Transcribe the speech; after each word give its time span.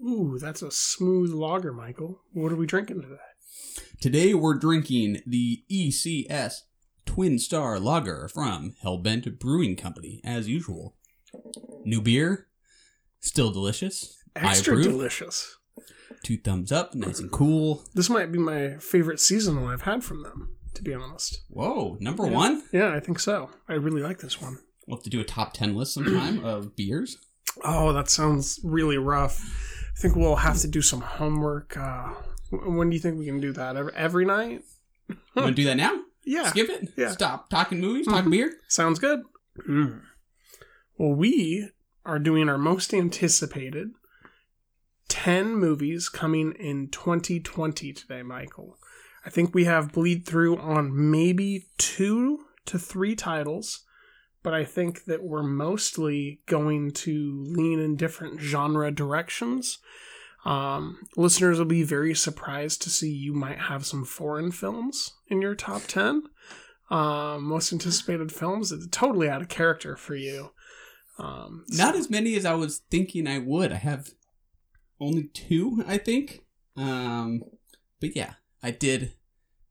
Ooh, 0.00 0.38
that's 0.40 0.62
a 0.62 0.70
smooth 0.70 1.32
lager, 1.32 1.72
Michael. 1.72 2.22
What 2.32 2.52
are 2.52 2.56
we 2.56 2.66
drinking 2.66 3.02
today? 3.02 3.16
Today 4.00 4.34
we're 4.34 4.54
drinking 4.58 5.22
the 5.26 5.62
ECS 5.70 6.62
Twin 7.06 7.38
Star 7.38 7.78
Lager 7.78 8.28
from 8.28 8.74
Hellbent 8.84 9.38
Brewing 9.38 9.76
Company, 9.76 10.20
as 10.24 10.48
usual. 10.48 10.96
New 11.84 12.00
beer, 12.00 12.48
still 13.20 13.52
delicious. 13.52 14.18
Extra 14.34 14.82
delicious. 14.82 15.56
Two 16.24 16.36
thumbs 16.36 16.72
up, 16.72 16.94
nice 16.94 17.20
and 17.20 17.30
cool. 17.30 17.84
This 17.94 18.10
might 18.10 18.32
be 18.32 18.38
my 18.38 18.76
favorite 18.78 19.20
seasonal 19.20 19.68
I've 19.68 19.82
had 19.82 20.02
from 20.04 20.22
them, 20.22 20.56
to 20.74 20.82
be 20.82 20.94
honest. 20.94 21.42
Whoa, 21.48 21.96
number 22.00 22.24
Yeah. 22.26 22.30
one? 22.32 22.62
Yeah, 22.72 22.94
I 22.94 23.00
think 23.00 23.18
so. 23.20 23.50
I 23.68 23.74
really 23.74 24.02
like 24.02 24.18
this 24.20 24.40
one. 24.40 24.58
We'll 24.86 24.96
have 24.98 25.04
to 25.04 25.10
do 25.10 25.20
a 25.20 25.24
top 25.24 25.52
10 25.52 25.74
list 25.76 25.94
sometime 25.94 26.44
of 26.44 26.74
beers. 26.76 27.18
Oh, 27.64 27.92
that 27.92 28.08
sounds 28.10 28.58
really 28.64 28.98
rough. 28.98 29.71
I 29.96 30.00
think 30.00 30.16
we'll 30.16 30.36
have 30.36 30.58
to 30.60 30.68
do 30.68 30.82
some 30.82 31.00
homework. 31.00 31.76
Uh, 31.76 32.08
when 32.50 32.90
do 32.90 32.96
you 32.96 33.00
think 33.00 33.18
we 33.18 33.26
can 33.26 33.40
do 33.40 33.52
that? 33.52 33.76
Every, 33.76 33.92
every 33.94 34.24
night? 34.24 34.62
Want 35.34 35.48
to 35.48 35.54
do 35.54 35.64
that 35.64 35.76
now? 35.76 36.00
Yeah. 36.24 36.48
Skip 36.48 36.68
it? 36.68 36.88
Yeah. 36.96 37.10
Stop 37.10 37.50
talking 37.50 37.80
movies, 37.80 38.06
talk 38.06 38.28
beer? 38.28 38.54
Sounds 38.68 38.98
good. 38.98 39.22
Mm. 39.68 40.02
Well, 40.98 41.14
we 41.14 41.68
are 42.04 42.18
doing 42.18 42.48
our 42.48 42.58
most 42.58 42.94
anticipated 42.94 43.90
10 45.08 45.56
movies 45.56 46.08
coming 46.08 46.52
in 46.58 46.88
2020 46.88 47.92
today, 47.92 48.22
Michael. 48.22 48.76
I 49.24 49.30
think 49.30 49.54
we 49.54 49.64
have 49.64 49.92
bleed 49.92 50.26
through 50.26 50.58
on 50.58 51.10
maybe 51.10 51.66
two 51.78 52.46
to 52.66 52.78
three 52.78 53.14
titles, 53.14 53.84
but 54.42 54.54
I 54.54 54.64
think 54.64 55.04
that 55.04 55.22
we're 55.22 55.42
mostly 55.42 56.40
going 56.46 56.90
to 56.92 57.44
lean 57.46 57.78
in 57.78 57.96
different 57.96 58.40
genre 58.40 58.90
directions. 58.90 59.78
Um, 60.44 60.98
listeners 61.16 61.58
will 61.58 61.66
be 61.66 61.84
very 61.84 62.14
surprised 62.14 62.82
to 62.82 62.90
see 62.90 63.10
you 63.10 63.32
might 63.32 63.58
have 63.58 63.86
some 63.86 64.04
foreign 64.04 64.50
films 64.50 65.12
in 65.28 65.40
your 65.40 65.54
top 65.54 65.82
10 65.82 66.24
um, 66.92 67.44
most 67.44 67.72
anticipated 67.72 68.30
films. 68.30 68.70
It's 68.70 68.86
totally 68.88 69.28
out 69.28 69.40
of 69.40 69.48
character 69.48 69.96
for 69.96 70.14
you. 70.14 70.50
Um, 71.18 71.64
Not 71.70 71.96
as 71.96 72.10
many 72.10 72.34
as 72.36 72.44
I 72.44 72.54
was 72.54 72.82
thinking 72.90 73.26
I 73.26 73.38
would. 73.38 73.72
I 73.72 73.76
have 73.76 74.10
only 75.00 75.24
two, 75.24 75.82
I 75.86 75.96
think. 75.96 76.44
Um, 76.76 77.42
but 77.98 78.14
yeah, 78.14 78.34
I 78.62 78.72
did 78.72 79.14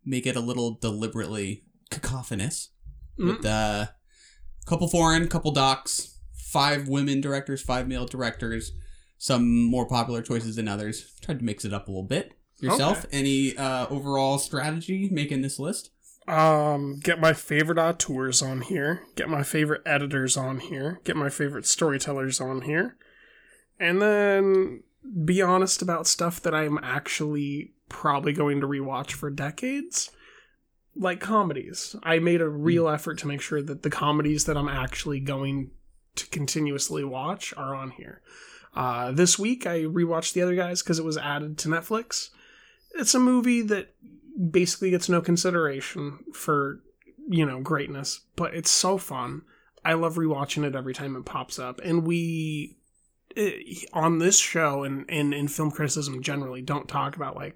make 0.04 0.26
it 0.26 0.36
a 0.36 0.42
little 0.42 0.80
deliberately 0.82 1.64
cacophonous 1.92 2.70
with 3.18 3.46
a 3.46 3.94
couple 4.66 4.88
foreign, 4.88 5.28
couple 5.28 5.52
docs, 5.52 6.18
five 6.34 6.88
women 6.88 7.22
directors, 7.22 7.62
five 7.62 7.88
male 7.88 8.06
directors, 8.06 8.72
some 9.18 9.64
more 9.66 9.88
popular 9.88 10.22
choices 10.22 10.56
than 10.56 10.68
others. 10.68 11.14
Tried 11.22 11.40
to 11.40 11.46
mix 11.46 11.66
it 11.66 11.74
up 11.74 11.88
a 11.88 11.92
little 11.92 12.04
bit. 12.04 12.34
Yourself, 12.60 13.08
any 13.12 13.58
uh, 13.58 13.88
overall 13.90 14.38
strategy 14.38 15.10
making 15.12 15.42
this 15.42 15.58
list? 15.58 15.90
um, 16.28 17.00
get 17.00 17.20
my 17.20 17.34
favorite 17.34 17.78
auteurs 17.80 18.42
on 18.42 18.62
here. 18.62 19.02
Get 19.16 19.30
my 19.30 19.44
favorite 19.44 19.82
editors 19.86 20.38
on 20.38 20.60
here. 20.60 21.00
Get 21.04 21.16
my 21.16 21.30
favorite 21.30 21.66
storytellers 21.66 22.40
on 22.40 22.62
here, 22.62 22.96
and 23.80 24.02
then 24.02 24.84
be 25.26 25.42
honest 25.42 25.82
about 25.82 26.08
stuff 26.08 26.42
that 26.44 26.54
I'm 26.54 26.80
actually 26.84 27.74
probably 27.90 28.34
going 28.34 28.62
to 28.62 28.68
rewatch 28.68 29.12
for 29.12 29.30
decades. 29.30 30.12
Like 30.96 31.20
comedies. 31.20 31.96
I 32.04 32.20
made 32.20 32.42
a 32.42 32.50
real 32.50 32.90
effort 32.90 33.18
to 33.20 33.28
make 33.28 33.42
sure 33.42 33.62
that 33.62 33.82
the 33.82 33.90
comedies 33.90 34.46
that 34.46 34.58
I'm 34.58 34.68
actually 34.68 35.20
going 35.20 35.72
to 36.16 36.28
continuously 36.28 37.04
watch 37.04 37.54
are 37.56 37.74
on 37.74 37.92
here. 37.92 38.22
Uh, 38.76 39.12
this 39.12 39.38
week 39.38 39.66
I 39.66 39.80
rewatched 39.82 40.34
The 40.34 40.42
Other 40.42 40.56
Guys 40.56 40.82
because 40.82 41.00
it 41.00 41.06
was 41.06 41.18
added 41.18 41.58
to 41.60 41.70
Netflix. 41.70 42.30
It's 42.96 43.16
a 43.16 43.20
movie 43.20 43.62
that 43.64 43.94
basically 44.50 44.92
gets 44.92 45.10
no 45.10 45.22
consideration 45.22 46.20
for, 46.34 46.82
you 47.28 47.46
know, 47.46 47.62
greatness, 47.62 48.22
but 48.36 48.54
it's 48.54 48.72
so 48.72 48.98
fun. 48.98 49.44
I 49.84 49.94
love 49.94 50.16
rewatching 50.16 50.66
it 50.66 50.76
every 50.76 50.94
time 50.94 51.16
it 51.16 51.26
pops 51.26 51.58
up. 51.58 51.82
And 51.84 52.06
we, 52.06 52.78
eh, 53.36 53.60
on 53.94 54.20
this 54.20 54.38
show 54.38 54.84
and, 54.84 55.06
and 55.10 55.34
in 55.34 55.48
film 55.48 55.72
criticism 55.72 56.22
generally, 56.22 56.62
don't 56.62 56.88
talk 56.88 57.16
about 57.16 57.36
like 57.36 57.56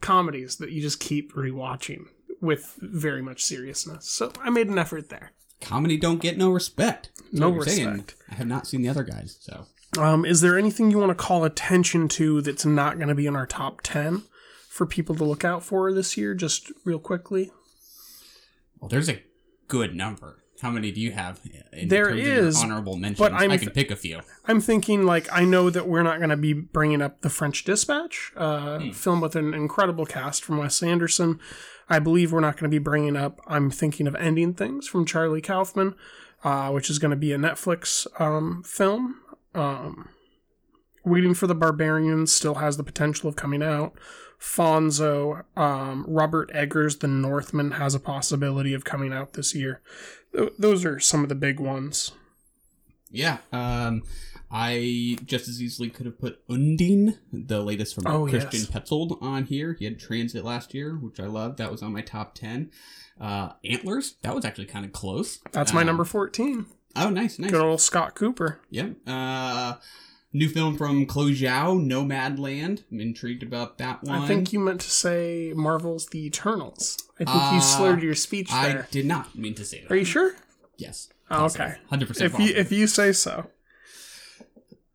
comedies 0.00 0.56
that 0.56 0.70
you 0.70 0.82
just 0.82 1.00
keep 1.00 1.32
rewatching 1.34 2.06
with 2.44 2.76
very 2.80 3.22
much 3.22 3.42
seriousness. 3.42 4.08
So 4.10 4.32
I 4.42 4.50
made 4.50 4.68
an 4.68 4.78
effort 4.78 5.08
there. 5.08 5.32
Comedy 5.60 5.96
don't 5.96 6.20
get 6.20 6.36
no 6.36 6.50
respect. 6.50 7.10
No 7.32 7.52
you're 7.52 7.64
saying. 7.64 7.88
respect. 7.88 8.14
I 8.30 8.34
have 8.34 8.46
not 8.46 8.66
seen 8.66 8.82
the 8.82 8.88
other 8.88 9.02
guys, 9.04 9.38
so 9.40 9.66
Um, 9.98 10.24
is 10.24 10.40
there 10.42 10.58
anything 10.58 10.90
you 10.90 10.98
want 10.98 11.10
to 11.10 11.14
call 11.14 11.44
attention 11.44 12.08
to 12.08 12.40
that's 12.42 12.66
not 12.66 12.96
going 12.96 13.08
to 13.08 13.14
be 13.14 13.26
in 13.26 13.34
our 13.36 13.46
top 13.46 13.80
10 13.82 14.22
for 14.68 14.84
people 14.86 15.14
to 15.16 15.24
look 15.24 15.44
out 15.44 15.62
for 15.64 15.92
this 15.92 16.16
year, 16.16 16.34
just 16.34 16.70
real 16.84 16.98
quickly? 16.98 17.50
well, 18.80 18.88
there's 18.88 19.08
a 19.08 19.22
good 19.68 19.94
number. 19.94 20.42
How 20.60 20.70
many 20.70 20.92
do 20.92 21.00
you 21.00 21.12
have? 21.12 21.40
In 21.72 21.88
There 21.88 22.14
your 22.14 22.50
honorable 22.56 22.96
mentions. 22.96 23.18
but 23.18 23.32
I'm 23.32 23.50
I 23.50 23.56
can 23.58 23.70
pick 23.70 23.90
a 23.90 23.96
few. 23.96 24.20
I'm 24.46 24.60
thinking, 24.60 25.04
like, 25.04 25.26
I 25.32 25.44
know 25.44 25.68
that 25.68 25.88
we're 25.88 26.02
not 26.02 26.18
going 26.18 26.30
to 26.30 26.36
be 26.36 26.52
bringing 26.52 27.02
up 27.02 27.20
The 27.22 27.28
French 27.30 27.64
Dispatch, 27.64 28.32
uh, 28.36 28.78
Hmm. 28.78 28.90
film 28.92 29.20
with 29.20 29.36
an 29.36 29.52
incredible 29.52 30.06
cast 30.06 30.44
from 30.44 30.58
Wes 30.58 30.82
Anderson. 30.82 31.38
I 31.88 31.98
believe 31.98 32.32
we're 32.32 32.40
not 32.40 32.54
going 32.56 32.70
to 32.70 32.74
be 32.74 32.82
bringing 32.82 33.16
up 33.16 33.40
I'm 33.46 33.70
Thinking 33.70 34.06
of 34.06 34.14
Ending 34.16 34.54
Things 34.54 34.86
from 34.86 35.04
Charlie 35.04 35.40
Kaufman, 35.40 35.94
uh, 36.42 36.70
which 36.70 36.90
is 36.90 36.98
going 36.98 37.10
to 37.10 37.16
be 37.16 37.32
a 37.32 37.38
Netflix 37.38 38.06
um, 38.20 38.62
film. 38.62 39.20
Um, 39.54 40.08
Waiting 41.04 41.34
for 41.34 41.46
the 41.46 41.54
Barbarians 41.54 42.32
still 42.32 42.54
has 42.54 42.78
the 42.78 42.82
potential 42.82 43.28
of 43.28 43.36
coming 43.36 43.62
out. 43.62 43.92
Fonzo, 44.40 45.44
um, 45.56 46.04
Robert 46.08 46.50
Eggers' 46.54 46.96
The 46.96 47.08
Northman 47.08 47.72
has 47.72 47.94
a 47.94 48.00
possibility 48.00 48.72
of 48.72 48.84
coming 48.84 49.12
out 49.12 49.34
this 49.34 49.54
year. 49.54 49.82
Th- 50.34 50.52
those 50.58 50.84
are 50.84 50.98
some 50.98 51.22
of 51.22 51.28
the 51.28 51.34
big 51.34 51.60
ones. 51.60 52.12
Yeah. 53.10 53.38
Um, 53.52 54.02
I 54.56 55.18
just 55.24 55.48
as 55.48 55.60
easily 55.60 55.90
could 55.90 56.06
have 56.06 56.18
put 56.20 56.38
Undine, 56.48 57.18
the 57.32 57.60
latest 57.60 57.92
from 57.96 58.06
Oh, 58.06 58.28
Christian 58.28 58.60
yes. 58.60 58.70
Petzold, 58.70 59.20
on 59.20 59.44
here. 59.46 59.74
He 59.76 59.84
had 59.84 59.98
Transit 59.98 60.44
last 60.44 60.72
year, 60.74 60.94
which 60.94 61.18
I 61.18 61.26
loved. 61.26 61.58
That 61.58 61.72
was 61.72 61.82
on 61.82 61.92
my 61.92 62.02
top 62.02 62.34
ten. 62.36 62.70
Uh, 63.20 63.50
Antlers, 63.64 64.14
that 64.22 64.32
was 64.34 64.44
actually 64.44 64.66
kind 64.66 64.84
of 64.84 64.92
close. 64.92 65.40
That's 65.50 65.72
my 65.72 65.80
Um, 65.80 65.88
number 65.88 66.04
14. 66.04 66.66
Oh, 66.94 67.10
nice, 67.10 67.38
nice. 67.40 67.50
Good 67.50 67.60
old 67.60 67.80
Scott 67.80 68.14
Cooper. 68.14 68.60
Yep. 68.70 68.96
Uh, 69.08 69.74
new 70.32 70.48
film 70.48 70.76
from 70.76 71.06
Chloe 71.06 71.34
Zhao, 71.34 71.76
Nomadland. 71.84 72.84
I'm 72.92 73.00
intrigued 73.00 73.42
about 73.42 73.78
that 73.78 74.04
one. 74.04 74.22
I 74.22 74.26
think 74.28 74.52
you 74.52 74.60
meant 74.60 74.80
to 74.82 74.90
say 74.90 75.52
Marvel's 75.56 76.06
The 76.06 76.24
Eternals. 76.26 76.98
I 77.20 77.24
think 77.24 77.30
Uh, 77.32 77.50
you 77.54 77.60
slurred 77.60 78.02
your 78.02 78.14
speech 78.14 78.50
there. 78.50 78.84
I 78.84 78.86
did 78.92 79.06
not 79.06 79.36
mean 79.36 79.54
to 79.56 79.64
say 79.64 79.80
that. 79.82 79.90
Are 79.90 79.96
you 79.96 80.04
sure? 80.04 80.36
Yes. 80.76 81.08
Oh, 81.30 81.46
okay. 81.46 81.76
Hundred 81.90 82.06
percent. 82.08 82.32
If 82.34 82.38
you 82.38 82.54
if 82.54 82.70
you 82.70 82.86
say 82.86 83.10
so. 83.12 83.46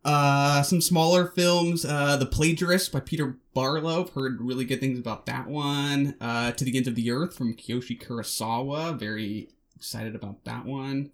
Uh, 0.04 0.62
some 0.62 0.80
smaller 0.80 1.26
films. 1.26 1.84
Uh, 1.84 2.16
The 2.16 2.26
Plagiarist 2.26 2.90
by 2.92 3.00
Peter 3.00 3.36
Parlow. 3.54 4.06
I've 4.06 4.14
heard 4.14 4.40
really 4.40 4.64
good 4.64 4.80
things 4.80 4.98
about 4.98 5.26
that 5.26 5.46
one. 5.46 6.14
Uh, 6.20 6.52
To 6.52 6.64
the 6.64 6.76
Ends 6.76 6.88
of 6.88 6.94
the 6.94 7.10
Earth 7.10 7.34
from 7.36 7.54
Kiyoshi 7.54 8.00
Kurosawa. 8.02 8.98
Very 8.98 9.50
excited 9.76 10.14
about 10.14 10.44
that 10.44 10.64
one. 10.64 11.10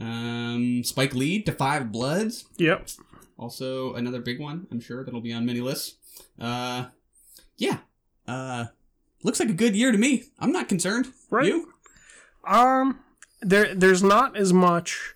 Um, 0.00 0.82
Spike 0.84 1.14
Lee, 1.14 1.38
Da 1.40 1.52
Five 1.52 1.90
Bloods. 1.92 2.44
Yep. 2.58 2.88
Also 3.38 3.94
another 3.94 4.20
big 4.20 4.38
one. 4.38 4.66
I'm 4.70 4.80
sure 4.80 5.02
that'll 5.04 5.20
be 5.22 5.32
on 5.32 5.46
many 5.46 5.60
lists. 5.60 5.96
Uh, 6.38 6.86
yeah. 7.56 7.78
Uh, 8.28 8.66
looks 9.22 9.40
like 9.40 9.48
a 9.48 9.54
good 9.54 9.74
year 9.74 9.92
to 9.92 9.98
me. 9.98 10.24
I'm 10.38 10.52
not 10.52 10.68
concerned. 10.68 11.08
Right. 11.30 11.46
You? 11.46 11.72
Um 12.46 13.00
there 13.42 13.74
there's 13.74 14.02
not 14.02 14.36
as 14.36 14.52
much 14.52 15.14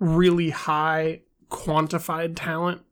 really 0.00 0.50
high 0.50 1.22
quantified 1.50 2.34
talent 2.36 2.82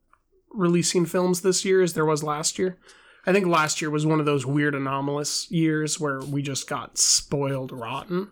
releasing 0.51 1.05
films 1.05 1.41
this 1.41 1.65
year 1.65 1.81
as 1.81 1.93
there 1.93 2.05
was 2.05 2.23
last 2.23 2.57
year. 2.57 2.77
I 3.25 3.33
think 3.33 3.47
last 3.47 3.81
year 3.81 3.89
was 3.89 4.05
one 4.05 4.19
of 4.19 4.25
those 4.25 4.45
weird 4.45 4.75
anomalous 4.75 5.49
years 5.51 5.99
where 5.99 6.21
we 6.21 6.41
just 6.41 6.69
got 6.69 6.97
spoiled 6.97 7.71
rotten. 7.71 8.31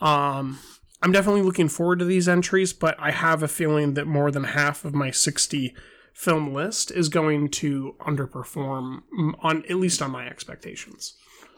Um 0.00 0.58
I'm 1.02 1.12
definitely 1.12 1.42
looking 1.42 1.68
forward 1.68 1.98
to 1.98 2.06
these 2.06 2.28
entries, 2.28 2.72
but 2.72 2.96
I 2.98 3.10
have 3.10 3.42
a 3.42 3.48
feeling 3.48 3.92
that 3.92 4.06
more 4.06 4.30
than 4.30 4.44
half 4.44 4.86
of 4.86 4.94
my 4.94 5.10
60 5.10 5.74
film 6.14 6.54
list 6.54 6.90
is 6.92 7.08
going 7.08 7.50
to 7.50 7.94
underperform 8.00 9.02
on 9.40 9.64
at 9.68 9.76
least 9.76 10.00
on 10.00 10.12
my 10.12 10.26
expectations, 10.26 11.14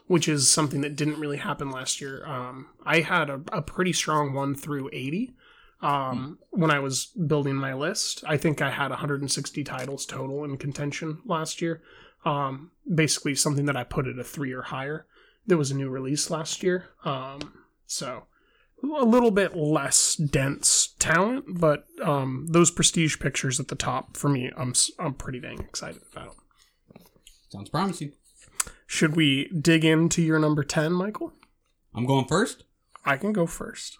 which 0.07 0.27
is 0.27 0.49
something 0.49 0.81
that 0.81 0.95
didn't 0.95 1.19
really 1.19 1.37
happen 1.37 1.69
last 1.69 2.01
year. 2.01 2.25
Um, 2.25 2.67
I 2.85 3.01
had 3.01 3.29
a, 3.29 3.41
a 3.51 3.61
pretty 3.61 3.93
strong 3.93 4.33
one 4.33 4.55
through 4.55 4.89
eighty 4.91 5.33
um, 5.81 6.39
when 6.49 6.71
I 6.71 6.79
was 6.79 7.05
building 7.05 7.55
my 7.55 7.73
list. 7.73 8.23
I 8.27 8.37
think 8.37 8.61
I 8.61 8.71
had 8.71 8.89
160 8.89 9.63
titles 9.63 10.05
total 10.05 10.43
in 10.43 10.57
contention 10.57 11.19
last 11.25 11.61
year. 11.61 11.81
Um, 12.25 12.71
basically, 12.93 13.35
something 13.35 13.65
that 13.65 13.77
I 13.77 13.83
put 13.83 14.07
at 14.07 14.19
a 14.19 14.23
three 14.23 14.51
or 14.51 14.63
higher. 14.63 15.05
There 15.45 15.57
was 15.57 15.71
a 15.71 15.75
new 15.75 15.89
release 15.89 16.29
last 16.29 16.61
year, 16.61 16.89
um, 17.05 17.53
so 17.85 18.23
a 18.83 19.05
little 19.05 19.31
bit 19.31 19.55
less 19.55 20.15
dense 20.15 20.93
talent, 20.99 21.45
but 21.59 21.85
um, 22.03 22.47
those 22.49 22.69
prestige 22.69 23.17
pictures 23.19 23.59
at 23.59 23.69
the 23.69 23.75
top 23.75 24.17
for 24.17 24.29
me, 24.29 24.51
I'm 24.57 24.73
I'm 24.99 25.13
pretty 25.13 25.39
dang 25.39 25.59
excited 25.59 26.01
about. 26.11 26.35
Sounds 27.49 27.69
promising. 27.69 28.11
Should 28.85 29.15
we 29.15 29.47
dig 29.49 29.85
into 29.85 30.21
your 30.21 30.37
number 30.37 30.63
ten, 30.63 30.91
Michael? 30.91 31.33
I'm 31.95 32.05
going 32.05 32.25
first. 32.25 32.65
I 33.05 33.15
can 33.17 33.31
go 33.31 33.45
first. 33.45 33.99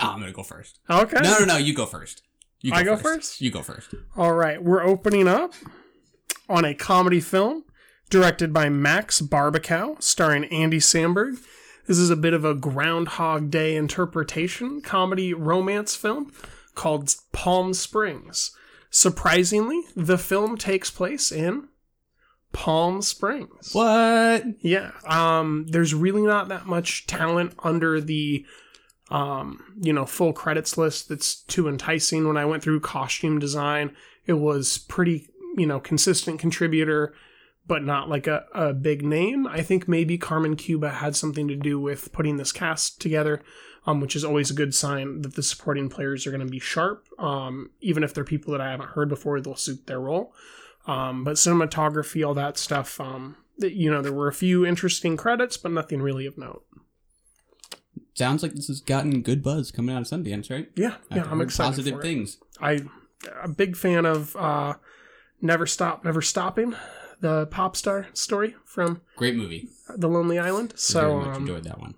Oh, 0.00 0.10
I'm 0.10 0.20
gonna 0.20 0.32
go 0.32 0.42
first. 0.42 0.80
Okay. 0.88 1.20
No, 1.22 1.38
no, 1.38 1.44
no. 1.44 1.56
You 1.56 1.74
go 1.74 1.86
first. 1.86 2.22
You 2.60 2.72
I 2.72 2.82
go 2.82 2.96
first? 2.96 3.40
You 3.40 3.50
go 3.50 3.62
first. 3.62 3.94
All 4.16 4.32
right, 4.32 4.62
we're 4.62 4.82
opening 4.82 5.28
up 5.28 5.52
on 6.48 6.64
a 6.64 6.74
comedy 6.74 7.20
film 7.20 7.64
directed 8.08 8.52
by 8.52 8.68
Max 8.68 9.20
Barbakow, 9.20 10.02
starring 10.02 10.44
Andy 10.46 10.78
Samberg. 10.78 11.36
This 11.86 11.98
is 11.98 12.08
a 12.08 12.16
bit 12.16 12.32
of 12.32 12.44
a 12.44 12.54
Groundhog 12.54 13.50
Day 13.50 13.76
interpretation 13.76 14.80
comedy 14.80 15.34
romance 15.34 15.94
film 15.94 16.32
called 16.74 17.14
Palm 17.32 17.74
Springs. 17.74 18.56
Surprisingly, 18.88 19.82
the 19.94 20.16
film 20.16 20.56
takes 20.56 20.90
place 20.90 21.30
in 21.30 21.68
Palm 22.52 23.02
Springs. 23.02 23.74
What? 23.74 24.44
Yeah. 24.60 24.92
Um, 25.06 25.66
there's 25.68 25.92
really 25.92 26.22
not 26.22 26.48
that 26.48 26.66
much 26.66 27.06
talent 27.06 27.52
under 27.62 28.00
the 28.00 28.46
um, 29.10 29.62
you 29.80 29.92
know, 29.92 30.06
full 30.06 30.32
credits 30.32 30.78
list 30.78 31.08
that's 31.08 31.36
too 31.42 31.68
enticing. 31.68 32.26
When 32.26 32.36
I 32.36 32.44
went 32.44 32.62
through 32.62 32.80
costume 32.80 33.38
design, 33.38 33.94
it 34.26 34.34
was 34.34 34.78
pretty, 34.78 35.28
you 35.56 35.66
know, 35.66 35.80
consistent 35.80 36.40
contributor, 36.40 37.14
but 37.66 37.84
not 37.84 38.08
like 38.08 38.26
a, 38.26 38.44
a 38.54 38.72
big 38.72 39.02
name. 39.02 39.46
I 39.46 39.62
think 39.62 39.86
maybe 39.86 40.18
Carmen 40.18 40.56
Cuba 40.56 40.90
had 40.90 41.16
something 41.16 41.48
to 41.48 41.56
do 41.56 41.78
with 41.78 42.12
putting 42.12 42.36
this 42.36 42.52
cast 42.52 43.00
together, 43.00 43.42
um, 43.86 44.00
which 44.00 44.16
is 44.16 44.24
always 44.24 44.50
a 44.50 44.54
good 44.54 44.74
sign 44.74 45.22
that 45.22 45.34
the 45.34 45.42
supporting 45.42 45.88
players 45.88 46.26
are 46.26 46.30
going 46.30 46.44
to 46.44 46.50
be 46.50 46.58
sharp. 46.58 47.06
Um, 47.18 47.70
even 47.80 48.02
if 48.02 48.14
they're 48.14 48.24
people 48.24 48.52
that 48.52 48.60
I 48.60 48.70
haven't 48.70 48.90
heard 48.90 49.08
before, 49.08 49.40
they'll 49.40 49.56
suit 49.56 49.86
their 49.86 50.00
role. 50.00 50.34
Um, 50.86 51.24
but 51.24 51.36
cinematography, 51.36 52.26
all 52.26 52.34
that 52.34 52.58
stuff, 52.58 53.00
um, 53.00 53.36
that, 53.58 53.72
you 53.72 53.90
know, 53.90 54.02
there 54.02 54.12
were 54.12 54.28
a 54.28 54.34
few 54.34 54.66
interesting 54.66 55.16
credits, 55.16 55.56
but 55.56 55.72
nothing 55.72 56.02
really 56.02 56.26
of 56.26 56.36
note. 56.36 56.64
Sounds 58.14 58.42
like 58.42 58.52
this 58.54 58.68
has 58.68 58.80
gotten 58.80 59.22
good 59.22 59.42
buzz 59.42 59.70
coming 59.70 59.94
out 59.94 60.02
of 60.02 60.08
Sundance, 60.08 60.50
right? 60.50 60.70
Yeah, 60.76 60.96
yeah, 61.10 61.22
I've 61.22 61.32
I'm 61.32 61.40
excited 61.40 61.70
Positive 61.70 61.94
for 61.94 62.00
it. 62.00 62.02
things. 62.02 62.38
I 62.60 62.82
a 63.42 63.48
big 63.48 63.76
fan 63.76 64.06
of 64.06 64.36
uh, 64.36 64.74
Never 65.40 65.66
Stop, 65.66 66.04
Never 66.04 66.22
Stopping, 66.22 66.74
the 67.20 67.46
pop 67.46 67.76
star 67.76 68.06
story 68.12 68.54
from 68.64 69.00
Great 69.16 69.34
movie. 69.34 69.68
The 69.96 70.08
Lonely 70.08 70.38
Island. 70.38 70.74
So 70.76 71.18
much 71.18 71.36
um, 71.36 71.42
enjoyed 71.42 71.64
that 71.64 71.80
one. 71.80 71.94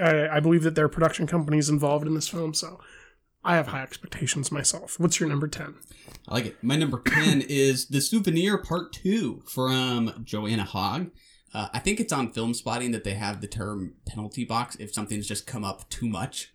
I, 0.00 0.28
I 0.28 0.40
believe 0.40 0.64
that 0.64 0.74
their 0.74 0.88
production 0.88 1.26
companies 1.26 1.68
involved 1.68 2.06
in 2.06 2.14
this 2.14 2.28
film. 2.28 2.52
So 2.54 2.80
I 3.44 3.56
have 3.56 3.68
high 3.68 3.82
expectations 3.82 4.50
myself. 4.52 4.98
What's 4.98 5.20
your 5.20 5.28
number 5.28 5.48
ten? 5.48 5.74
I 6.28 6.34
like 6.34 6.46
it. 6.46 6.62
My 6.62 6.76
number 6.76 7.02
10 7.04 7.42
is 7.42 7.86
The 7.86 8.00
Souvenir 8.00 8.56
Part 8.56 8.94
2 8.94 9.42
from 9.46 10.22
Joanna 10.24 10.64
Hogg. 10.64 11.10
Uh, 11.54 11.68
I 11.72 11.78
think 11.78 12.00
it's 12.00 12.12
on 12.12 12.32
Filmspotting 12.32 12.92
that 12.92 13.04
they 13.04 13.14
have 13.14 13.40
the 13.40 13.46
term 13.46 13.94
penalty 14.06 14.44
box 14.44 14.74
if 14.76 14.92
something's 14.92 15.28
just 15.28 15.46
come 15.46 15.64
up 15.64 15.88
too 15.88 16.08
much. 16.08 16.50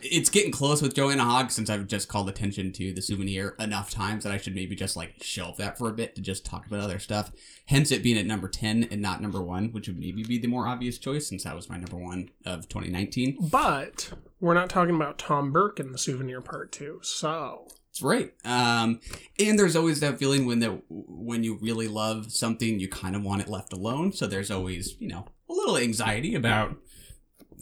It's 0.00 0.30
getting 0.30 0.52
close 0.52 0.80
with 0.80 0.94
Joanna 0.94 1.24
Hogg 1.24 1.50
since 1.50 1.68
I've 1.68 1.86
just 1.86 2.08
called 2.08 2.26
attention 2.28 2.72
to 2.72 2.94
the 2.94 3.02
souvenir 3.02 3.54
enough 3.58 3.90
times 3.90 4.24
that 4.24 4.32
I 4.32 4.38
should 4.38 4.54
maybe 4.54 4.74
just 4.74 4.96
like 4.96 5.16
shelve 5.20 5.58
that 5.58 5.76
for 5.76 5.90
a 5.90 5.92
bit 5.92 6.14
to 6.14 6.22
just 6.22 6.46
talk 6.46 6.66
about 6.66 6.80
other 6.80 6.98
stuff. 6.98 7.30
Hence 7.66 7.90
it 7.90 8.02
being 8.02 8.16
at 8.16 8.24
number 8.24 8.48
10 8.48 8.88
and 8.90 9.02
not 9.02 9.20
number 9.20 9.42
1, 9.42 9.72
which 9.72 9.88
would 9.88 9.98
maybe 9.98 10.22
be 10.22 10.38
the 10.38 10.48
more 10.48 10.66
obvious 10.66 10.96
choice 10.96 11.26
since 11.28 11.44
that 11.44 11.54
was 11.54 11.68
my 11.68 11.76
number 11.76 11.98
1 11.98 12.30
of 12.46 12.70
2019. 12.70 13.36
But 13.50 14.12
we're 14.40 14.54
not 14.54 14.70
talking 14.70 14.94
about 14.94 15.18
Tom 15.18 15.52
Burke 15.52 15.78
in 15.78 15.92
the 15.92 15.98
Souvenir 15.98 16.40
Part 16.40 16.72
Two. 16.72 17.00
So 17.02 17.66
It's 17.92 18.00
right. 18.00 18.32
Um, 18.44 19.00
and 19.38 19.58
there's 19.58 19.76
always 19.76 20.00
that 20.00 20.18
feeling 20.18 20.46
when 20.46 20.60
that 20.60 20.82
when 20.88 21.44
you 21.44 21.58
really 21.60 21.88
love 21.88 22.32
something, 22.32 22.80
you 22.80 22.88
kind 22.88 23.14
of 23.14 23.22
want 23.22 23.42
it 23.42 23.48
left 23.48 23.72
alone. 23.74 24.12
So 24.14 24.26
there's 24.26 24.50
always 24.50 24.96
you 24.98 25.08
know 25.08 25.26
a 25.48 25.52
little 25.52 25.76
anxiety 25.76 26.34
about 26.34 26.74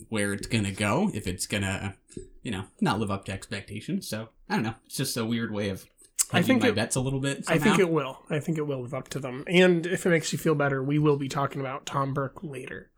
where 0.09 0.33
it's 0.33 0.47
gonna 0.47 0.71
go, 0.71 1.11
if 1.13 1.27
it's 1.27 1.47
gonna 1.49 1.97
you 2.45 2.53
know 2.53 2.65
not 2.81 3.01
live 3.01 3.11
up 3.11 3.25
to 3.25 3.33
expectations. 3.33 4.09
So 4.09 4.29
I 4.49 4.55
don't 4.55 4.63
know. 4.63 4.75
It's 4.87 4.97
just 4.97 5.17
a 5.17 5.25
weird 5.25 5.51
way 5.53 5.69
of 5.71 5.85
I 6.33 6.43
think 6.43 6.63
my 6.63 6.69
it- 6.69 6.77
bets 6.77 6.95
a 6.95 7.01
little 7.01 7.19
bit. 7.21 7.43
I 7.49 7.59
think 7.59 7.81
it 7.81 7.91
will. 7.91 8.21
I 8.31 8.39
think 8.39 8.57
it 8.57 8.69
will 8.69 8.83
live 8.83 8.95
up 8.95 9.09
to 9.09 9.19
them. 9.19 9.43
And 9.49 9.85
if 9.85 10.07
it 10.07 10.11
makes 10.11 10.33
you 10.33 10.39
feel 10.39 10.55
better, 10.55 10.81
we 10.81 11.01
will 11.01 11.17
be 11.17 11.29
talking 11.29 11.61
about 11.61 11.87
Tom 11.87 12.15
Burke 12.15 12.45
later. 12.45 12.93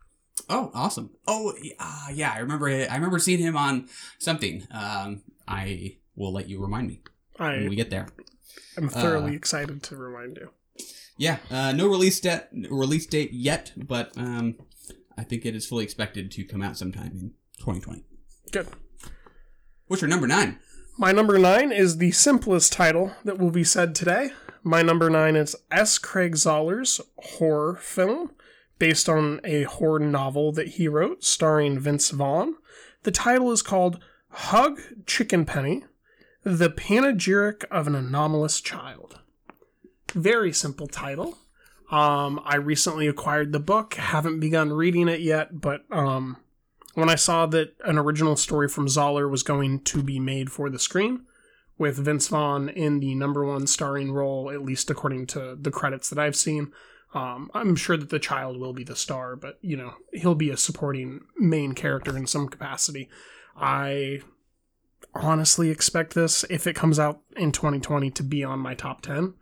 Oh, 0.49 0.69
awesome. 0.75 1.09
Oh, 1.27 1.53
uh, 1.79 2.07
yeah. 2.13 2.31
I 2.35 2.39
remember. 2.39 2.69
it- 2.69 2.91
I 2.91 2.95
remember 2.95 3.17
seeing 3.17 3.39
him 3.39 3.57
on 3.57 3.89
something. 4.19 4.67
Um, 4.69 5.23
I 5.47 5.97
will 6.15 6.31
let 6.31 6.47
you 6.47 6.59
remind 6.61 6.87
me 6.89 7.01
when 7.37 7.69
we 7.69 7.75
get 7.75 7.89
there. 7.89 8.07
I'm 8.77 8.89
thoroughly 8.89 9.31
uh, 9.31 9.35
excited 9.35 9.83
to 9.83 9.95
remind 9.95 10.37
you. 10.37 10.49
Yeah, 11.17 11.37
uh, 11.51 11.71
no 11.73 11.87
release 11.87 12.19
date 12.19 12.43
release 12.69 13.05
date 13.05 13.31
yet, 13.33 13.71
but 13.77 14.11
um, 14.17 14.55
I 15.17 15.23
think 15.23 15.45
it 15.45 15.55
is 15.55 15.65
fully 15.65 15.83
expected 15.83 16.31
to 16.31 16.43
come 16.43 16.61
out 16.61 16.77
sometime 16.77 17.11
in 17.13 17.31
2020. 17.59 18.03
Good. 18.51 18.67
What's 19.87 20.01
your 20.01 20.09
number 20.09 20.27
nine? 20.27 20.59
My 20.97 21.11
number 21.11 21.37
nine 21.37 21.71
is 21.71 21.97
the 21.97 22.11
simplest 22.11 22.73
title 22.73 23.13
that 23.23 23.37
will 23.37 23.51
be 23.51 23.63
said 23.63 23.95
today. 23.95 24.31
My 24.63 24.81
number 24.81 25.09
nine 25.09 25.35
is 25.35 25.55
S. 25.71 25.97
Craig 25.97 26.35
Zahler's 26.35 27.01
horror 27.17 27.75
film, 27.75 28.31
based 28.79 29.09
on 29.09 29.41
a 29.43 29.63
horror 29.63 29.99
novel 29.99 30.51
that 30.53 30.69
he 30.69 30.87
wrote, 30.87 31.23
starring 31.23 31.79
Vince 31.79 32.11
Vaughn. 32.11 32.55
The 33.03 33.11
title 33.11 33.51
is 33.51 33.61
called 33.61 33.99
Hug 34.29 34.79
Chicken 35.05 35.45
Penny 35.45 35.83
The 36.43 36.69
Panegyric 36.69 37.63
of 37.71 37.87
an 37.87 37.95
Anomalous 37.95 38.59
Child. 38.59 39.19
Very 40.13 40.51
simple 40.51 40.87
title. 40.87 41.37
Um, 41.89 42.41
I 42.43 42.55
recently 42.55 43.07
acquired 43.07 43.53
the 43.53 43.59
book, 43.59 43.93
haven't 43.93 44.41
begun 44.41 44.73
reading 44.73 45.07
it 45.07 45.21
yet, 45.21 45.61
but 45.61 45.85
um, 45.89 46.37
when 46.95 47.09
I 47.09 47.15
saw 47.15 47.45
that 47.47 47.75
an 47.85 47.97
original 47.97 48.35
story 48.35 48.67
from 48.67 48.87
Zahler 48.87 49.29
was 49.29 49.43
going 49.43 49.81
to 49.81 50.03
be 50.03 50.19
made 50.19 50.51
for 50.51 50.69
the 50.69 50.79
screen, 50.79 51.25
with 51.77 51.97
Vince 51.97 52.27
Vaughn 52.27 52.67
in 52.67 52.99
the 52.99 53.15
number 53.15 53.45
one 53.45 53.65
starring 53.65 54.11
role, 54.11 54.51
at 54.51 54.63
least 54.63 54.89
according 54.89 55.27
to 55.27 55.57
the 55.59 55.71
credits 55.71 56.09
that 56.09 56.19
I've 56.19 56.35
seen. 56.35 56.71
Um, 57.13 57.51
I'm 57.53 57.75
sure 57.75 57.95
that 57.95 58.09
the 58.09 58.19
child 58.19 58.57
will 58.57 58.73
be 58.73 58.83
the 58.83 58.95
star, 58.95 59.35
but 59.35 59.59
you 59.61 59.77
know 59.77 59.93
he'll 60.11 60.35
be 60.35 60.49
a 60.49 60.57
supporting 60.57 61.21
main 61.37 61.73
character 61.73 62.17
in 62.17 62.27
some 62.27 62.47
capacity. 62.47 63.09
I 63.55 64.21
honestly 65.15 65.69
expect 65.69 66.13
this, 66.13 66.43
if 66.49 66.67
it 66.67 66.75
comes 66.75 66.99
out 66.99 67.21
in 67.35 67.51
2020, 67.51 68.09
to 68.11 68.23
be 68.23 68.43
on 68.43 68.59
my 68.59 68.73
top 68.73 69.01
10. 69.01 69.33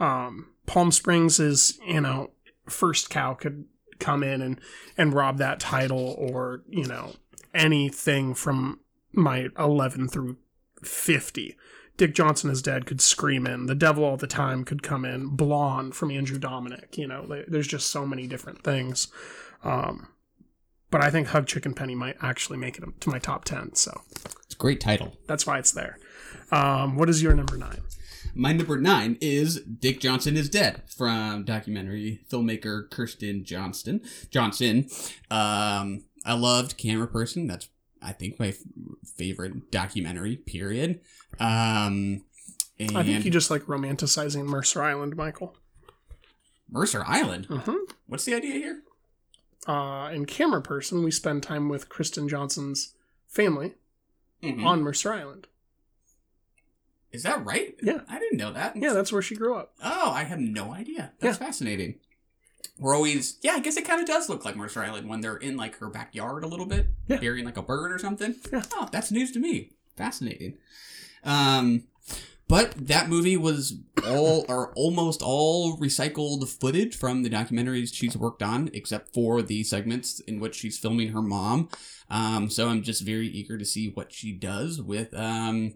Um, 0.00 0.50
Palm 0.66 0.92
Springs 0.92 1.40
is, 1.40 1.78
you 1.86 2.00
know, 2.00 2.30
first 2.66 3.10
cow 3.10 3.34
could 3.34 3.64
come 3.98 4.22
in 4.22 4.40
and 4.40 4.60
and 4.96 5.12
rob 5.12 5.38
that 5.38 5.58
title, 5.58 6.14
or 6.18 6.62
you 6.68 6.84
know 6.84 7.14
anything 7.54 8.34
from 8.34 8.80
my 9.12 9.48
11 9.58 10.08
through 10.08 10.36
50. 10.82 11.56
Dick 11.96 12.14
Johnson 12.14 12.50
is 12.50 12.62
dead 12.62 12.86
could 12.86 13.00
scream 13.00 13.44
in. 13.46 13.66
The 13.66 13.74
Devil 13.74 14.04
All 14.04 14.16
the 14.16 14.28
Time 14.28 14.64
could 14.64 14.84
come 14.84 15.04
in. 15.04 15.28
Blonde 15.28 15.96
from 15.96 16.12
Andrew 16.12 16.38
Dominik. 16.38 16.96
You 16.96 17.08
know, 17.08 17.42
there's 17.48 17.66
just 17.66 17.88
so 17.88 18.06
many 18.06 18.28
different 18.28 18.62
things. 18.62 19.08
Um, 19.64 20.08
but 20.90 21.02
I 21.02 21.10
think 21.10 21.28
Hug 21.28 21.46
Chicken 21.46 21.74
Penny 21.74 21.96
might 21.96 22.16
actually 22.22 22.58
make 22.58 22.78
it 22.78 23.00
to 23.00 23.10
my 23.10 23.18
top 23.18 23.44
10. 23.44 23.74
So 23.74 24.02
great 24.58 24.80
title. 24.80 25.16
that's 25.26 25.46
why 25.46 25.58
it's 25.58 25.72
there. 25.72 25.98
Um, 26.50 26.96
what 26.96 27.08
is 27.08 27.22
your 27.22 27.34
number 27.34 27.56
nine? 27.56 27.80
My 28.34 28.52
number 28.52 28.78
nine 28.78 29.16
is 29.20 29.60
Dick 29.62 30.00
Johnson 30.00 30.36
is 30.36 30.48
Dead 30.48 30.82
from 30.96 31.44
documentary 31.44 32.20
filmmaker 32.30 32.88
Kirsten 32.90 33.44
Johnston. 33.44 34.00
Johnson. 34.30 34.88
Um, 35.30 36.04
I 36.24 36.34
loved 36.34 36.76
Camera 36.76 37.08
Person. 37.08 37.46
That's 37.46 37.68
I 38.00 38.12
think 38.12 38.38
my 38.38 38.48
f- 38.48 38.58
favorite 39.16 39.70
documentary. 39.72 40.36
Period. 40.36 41.00
Um, 41.40 42.24
and 42.78 42.96
I 42.96 43.02
think 43.02 43.24
you 43.24 43.30
just 43.30 43.50
like 43.50 43.62
romanticizing 43.62 44.44
Mercer 44.44 44.82
Island, 44.82 45.16
Michael. 45.16 45.56
Mercer 46.70 47.02
Island. 47.06 47.46
hmm 47.46 47.76
What's 48.06 48.24
the 48.24 48.34
idea 48.34 48.52
here? 48.52 48.82
Uh, 49.66 50.10
in 50.12 50.26
Camera 50.26 50.62
Person, 50.62 51.02
we 51.02 51.10
spend 51.10 51.42
time 51.42 51.68
with 51.68 51.88
Kristen 51.88 52.28
Johnson's 52.28 52.94
family 53.26 53.74
Mhm. 54.42 54.64
on 54.64 54.82
Mercer 54.82 55.12
Island. 55.12 55.46
Is 57.10 57.22
that 57.22 57.44
right? 57.44 57.74
Yeah. 57.82 58.00
I 58.08 58.18
didn't 58.18 58.38
know 58.38 58.52
that. 58.52 58.76
Yeah, 58.76 58.92
that's 58.92 59.10
where 59.12 59.22
she 59.22 59.34
grew 59.34 59.56
up. 59.56 59.74
Oh, 59.82 60.10
I 60.10 60.24
have 60.24 60.38
no 60.38 60.72
idea. 60.74 61.12
That's 61.20 61.38
fascinating. 61.38 62.00
We're 62.78 62.94
always, 62.94 63.38
yeah, 63.42 63.52
I 63.52 63.60
guess 63.60 63.76
it 63.76 63.84
kind 63.86 64.00
of 64.00 64.06
does 64.06 64.28
look 64.28 64.44
like 64.44 64.56
Mercer 64.56 64.82
Island 64.82 65.08
when 65.08 65.20
they're 65.20 65.36
in 65.36 65.56
like 65.56 65.76
her 65.78 65.88
backyard 65.88 66.44
a 66.44 66.46
little 66.48 66.66
bit, 66.66 66.88
Yeah. 67.08 67.16
burying 67.18 67.44
like 67.46 67.56
a 67.56 67.62
bird 67.62 67.90
or 67.92 67.98
something. 67.98 68.36
Yeah. 68.52 68.62
Oh, 68.74 68.88
that's 68.92 69.10
news 69.10 69.32
to 69.32 69.38
me. 69.40 69.72
Fascinating. 69.96 70.58
Um, 71.24 71.84
but 72.48 72.72
that 72.88 73.08
movie 73.08 73.36
was 73.36 73.74
all 74.06 74.46
or 74.48 74.72
almost 74.74 75.22
all 75.22 75.76
recycled 75.76 76.48
footage 76.48 76.96
from 76.96 77.22
the 77.22 77.30
documentaries 77.30 77.94
she's 77.94 78.16
worked 78.16 78.42
on, 78.42 78.70
except 78.72 79.12
for 79.12 79.42
the 79.42 79.62
segments 79.64 80.20
in 80.20 80.40
which 80.40 80.56
she's 80.56 80.78
filming 80.78 81.08
her 81.12 81.22
mom. 81.22 81.68
Um, 82.10 82.48
so 82.48 82.68
I'm 82.68 82.82
just 82.82 83.02
very 83.02 83.28
eager 83.28 83.58
to 83.58 83.64
see 83.64 83.90
what 83.90 84.12
she 84.12 84.32
does 84.32 84.80
with 84.80 85.12
um, 85.14 85.74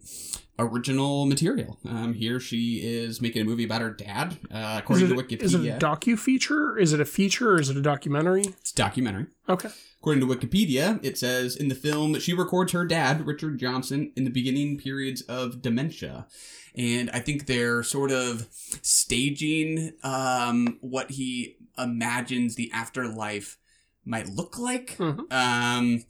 original 0.59 1.27
material. 1.27 1.79
Um, 1.87 2.15
here 2.15 2.41
she 2.41 2.81
is 2.83 3.21
making 3.21 3.43
a 3.43 3.45
movie 3.45 3.65
about 3.65 3.83
her 3.83 3.91
dad, 3.91 4.39
uh, 4.51 4.81
according 4.83 5.07
it, 5.07 5.09
to 5.11 5.15
Wikipedia. 5.15 5.43
is 5.43 5.55
it 5.55 5.69
a 5.69 5.79
docu 5.79 6.19
feature? 6.19 6.79
Is 6.79 6.93
it 6.95 7.01
a 7.01 7.05
feature 7.05 7.53
or 7.53 7.61
is 7.61 7.69
it 7.69 7.77
a 7.77 7.83
documentary? 7.83 8.43
it's 8.43 8.73
a 8.73 8.77
documentary. 8.77 9.27
Okay. 9.49 9.69
According 10.03 10.27
to 10.27 10.35
Wikipedia, 10.35 10.99
it 11.05 11.17
says 11.17 11.55
in 11.55 11.69
the 11.69 11.77
film 11.77 12.19
she 12.19 12.35
records 12.35 12.73
her 12.73 12.85
dad, 12.85 13.25
Richard 13.25 13.61
Johnson, 13.61 14.11
in 14.17 14.25
the 14.25 14.31
beginning 14.31 14.77
periods 14.77 15.23
of 15.23 15.63
dementia. 15.63 16.27
And 16.75 17.09
I 17.13 17.21
think 17.21 17.47
they're 17.47 17.85
sort 17.85 18.11
of 18.11 18.49
staging 18.83 19.93
um, 20.03 20.79
what 20.81 21.13
he 21.13 21.55
imagines 21.79 22.57
the 22.57 22.69
afterlife 22.73 23.59
might 24.05 24.29
look 24.29 24.59
like. 24.59 24.97
Mhm. 24.97 25.33
Um, 25.33 26.05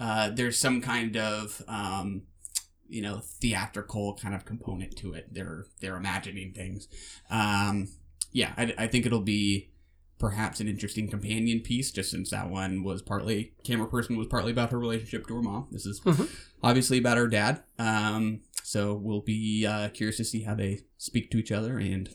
uh, 0.00 0.30
there's 0.30 0.58
some 0.58 0.80
kind 0.80 1.14
of 1.18 1.60
um, 1.68 2.22
you 2.88 3.02
know 3.02 3.20
theatrical 3.22 4.14
kind 4.14 4.34
of 4.34 4.46
component 4.46 4.96
to 4.96 5.12
it. 5.12 5.34
They're 5.34 5.66
they're 5.82 5.96
imagining 5.96 6.54
things. 6.54 6.88
Um, 7.28 7.88
yeah, 8.32 8.54
I, 8.56 8.72
I 8.78 8.86
think 8.86 9.04
it'll 9.04 9.20
be 9.20 9.68
perhaps 10.24 10.58
an 10.58 10.68
interesting 10.68 11.06
companion 11.06 11.60
piece, 11.60 11.90
just 11.90 12.10
since 12.10 12.30
that 12.30 12.48
one 12.48 12.82
was 12.82 13.02
partly 13.02 13.52
camera 13.62 13.86
person 13.86 14.16
was 14.16 14.26
partly 14.26 14.50
about 14.52 14.70
her 14.70 14.78
relationship 14.78 15.26
to 15.26 15.34
her 15.34 15.42
mom. 15.42 15.68
This 15.70 15.84
is 15.84 16.00
Mhm. 16.00 16.30
obviously 16.62 16.96
about 16.96 17.18
her 17.18 17.28
dad. 17.28 17.62
Um, 17.78 18.40
so 18.62 18.94
we'll 18.94 19.20
be 19.20 19.66
uh, 19.66 19.90
curious 19.90 20.16
to 20.16 20.24
see 20.24 20.40
how 20.44 20.54
they 20.54 20.80
speak 20.96 21.30
to 21.32 21.36
each 21.38 21.52
other 21.52 21.76
and 21.76 22.08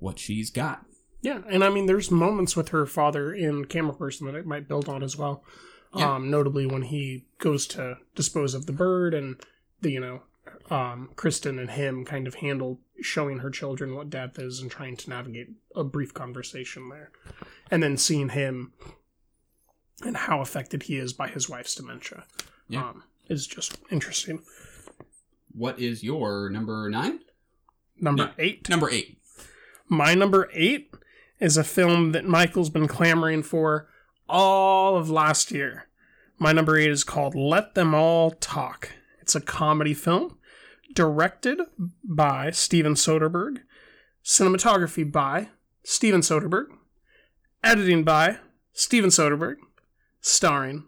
what 0.00 0.18
she's 0.18 0.50
got. 0.50 0.84
Yeah, 1.22 1.42
and 1.48 1.62
I 1.62 1.70
mean, 1.70 1.86
there's 1.86 2.10
moments 2.10 2.56
with 2.56 2.70
her 2.70 2.86
father 2.86 3.32
in 3.32 3.66
Camera 3.66 3.94
Person 3.94 4.26
that 4.26 4.34
it 4.34 4.46
might 4.46 4.66
build 4.66 4.88
on 4.88 5.04
as 5.04 5.16
well. 5.16 5.44
Yeah. 5.96 6.14
Um, 6.16 6.30
notably 6.30 6.66
when 6.66 6.82
he 6.82 7.26
goes 7.38 7.66
to 7.68 7.98
dispose 8.16 8.52
of 8.54 8.66
the 8.66 8.72
bird, 8.72 9.14
and 9.14 9.36
the 9.80 9.92
you 9.92 10.00
know, 10.00 10.22
um, 10.70 11.10
Kristen 11.16 11.58
and 11.58 11.70
him 11.70 12.04
kind 12.04 12.26
of 12.26 12.36
handle 12.36 12.80
showing 13.00 13.38
her 13.38 13.50
children 13.50 13.94
what 13.94 14.10
death 14.10 14.38
is 14.38 14.60
and 14.60 14.70
trying 14.70 14.96
to 14.96 15.10
navigate 15.10 15.50
a 15.74 15.84
brief 15.84 16.12
conversation 16.14 16.88
there, 16.88 17.10
and 17.70 17.82
then 17.82 17.96
seeing 17.96 18.30
him 18.30 18.72
and 20.04 20.16
how 20.16 20.40
affected 20.40 20.84
he 20.84 20.96
is 20.96 21.12
by 21.12 21.28
his 21.28 21.48
wife's 21.48 21.74
dementia. 21.74 22.24
Yeah. 22.68 22.88
Um, 22.90 23.04
is 23.28 23.46
just 23.46 23.78
interesting. 23.90 24.42
What 25.52 25.78
is 25.78 26.02
your 26.02 26.48
number 26.50 26.88
nine? 26.90 27.20
Number 28.00 28.24
Yeah. 28.24 28.32
eight. 28.38 28.68
Number 28.68 28.88
eight. 28.90 29.18
My 29.88 30.14
number 30.14 30.48
eight 30.52 30.92
is 31.40 31.56
a 31.56 31.64
film 31.64 32.12
that 32.12 32.24
Michael's 32.24 32.70
been 32.70 32.88
clamoring 32.88 33.42
for 33.42 33.88
all 34.28 34.96
of 34.96 35.10
last 35.10 35.50
year. 35.50 35.88
My 36.38 36.52
number 36.52 36.76
eight 36.76 36.90
is 36.90 37.04
called 37.04 37.34
Let 37.34 37.74
Them 37.74 37.94
All 37.94 38.30
Talk. 38.32 38.92
It's 39.28 39.34
a 39.34 39.42
comedy 39.42 39.92
film 39.92 40.38
directed 40.94 41.60
by 42.02 42.50
Steven 42.50 42.94
Soderbergh, 42.94 43.58
cinematography 44.24 45.12
by 45.12 45.50
Steven 45.82 46.22
Soderbergh, 46.22 46.68
editing 47.62 48.04
by 48.04 48.38
Steven 48.72 49.10
Soderbergh, 49.10 49.58
starring 50.22 50.86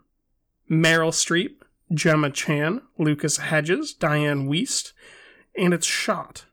Meryl 0.70 1.12
Streep, 1.12 1.56
Gemma 1.92 2.30
Chan, 2.30 2.80
Lucas 2.97 3.37
Hedges, 3.37 3.94
Dianne 3.94 4.49
Wiest, 4.49 4.94
and 5.54 5.75
it's 5.75 5.87
shot 5.87 6.47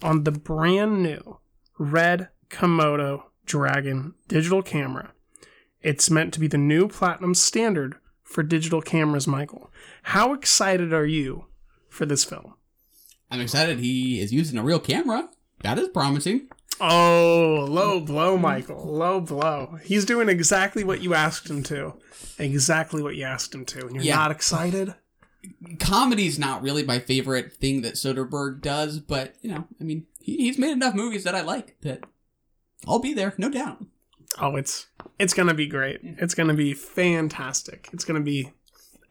on 0.00 0.22
the 0.22 0.30
brand 0.30 1.02
new 1.02 1.40
Red 1.76 2.28
Komodo 2.50 3.24
Dragon 3.46 4.14
digital 4.28 4.62
camera. 4.62 5.12
It's 5.80 6.08
meant 6.08 6.32
to 6.34 6.38
be 6.38 6.46
the 6.46 6.56
new 6.56 6.86
platinum 6.86 7.34
standard 7.34 7.96
for 8.32 8.42
digital 8.42 8.80
cameras, 8.80 9.26
Michael. 9.28 9.70
How 10.04 10.32
excited 10.32 10.92
are 10.92 11.06
you 11.06 11.46
for 11.88 12.06
this 12.06 12.24
film? 12.24 12.54
I'm 13.30 13.40
excited 13.40 13.78
he 13.78 14.20
is 14.20 14.32
using 14.32 14.58
a 14.58 14.62
real 14.62 14.80
camera. 14.80 15.28
That 15.62 15.78
is 15.78 15.88
promising. 15.88 16.48
Oh, 16.80 17.66
low 17.68 18.00
blow, 18.00 18.36
Michael. 18.36 18.84
Low 18.92 19.20
blow. 19.20 19.78
He's 19.84 20.04
doing 20.04 20.28
exactly 20.28 20.82
what 20.82 21.00
you 21.02 21.14
asked 21.14 21.48
him 21.48 21.62
to. 21.64 21.94
Exactly 22.38 23.02
what 23.02 23.14
you 23.14 23.24
asked 23.24 23.54
him 23.54 23.64
to. 23.66 23.86
And 23.86 23.94
you're 23.94 24.04
Yeah. 24.04 24.16
not 24.16 24.30
excited? 24.32 24.94
Comedy's 25.78 26.38
not 26.38 26.62
really 26.62 26.82
my 26.82 26.98
favorite 26.98 27.52
thing 27.52 27.82
that 27.82 27.94
Soderbergh 27.94 28.60
does, 28.60 28.98
but 28.98 29.34
you 29.42 29.50
know, 29.50 29.66
I 29.80 29.84
mean, 29.84 30.06
he, 30.20 30.36
he's 30.38 30.58
made 30.58 30.72
enough 30.72 30.94
movies 30.94 31.24
that 31.24 31.34
I 31.34 31.42
like 31.42 31.76
that 31.82 32.04
I'll 32.86 32.98
be 33.00 33.12
there, 33.14 33.34
no 33.38 33.48
doubt. 33.50 33.84
Oh, 34.40 34.56
it's 34.56 34.86
it's 35.18 35.34
gonna 35.34 35.54
be 35.54 35.66
great. 35.66 36.00
It's 36.02 36.34
gonna 36.34 36.54
be 36.54 36.74
fantastic. 36.74 37.88
It's 37.92 38.04
gonna 38.04 38.20
be 38.20 38.52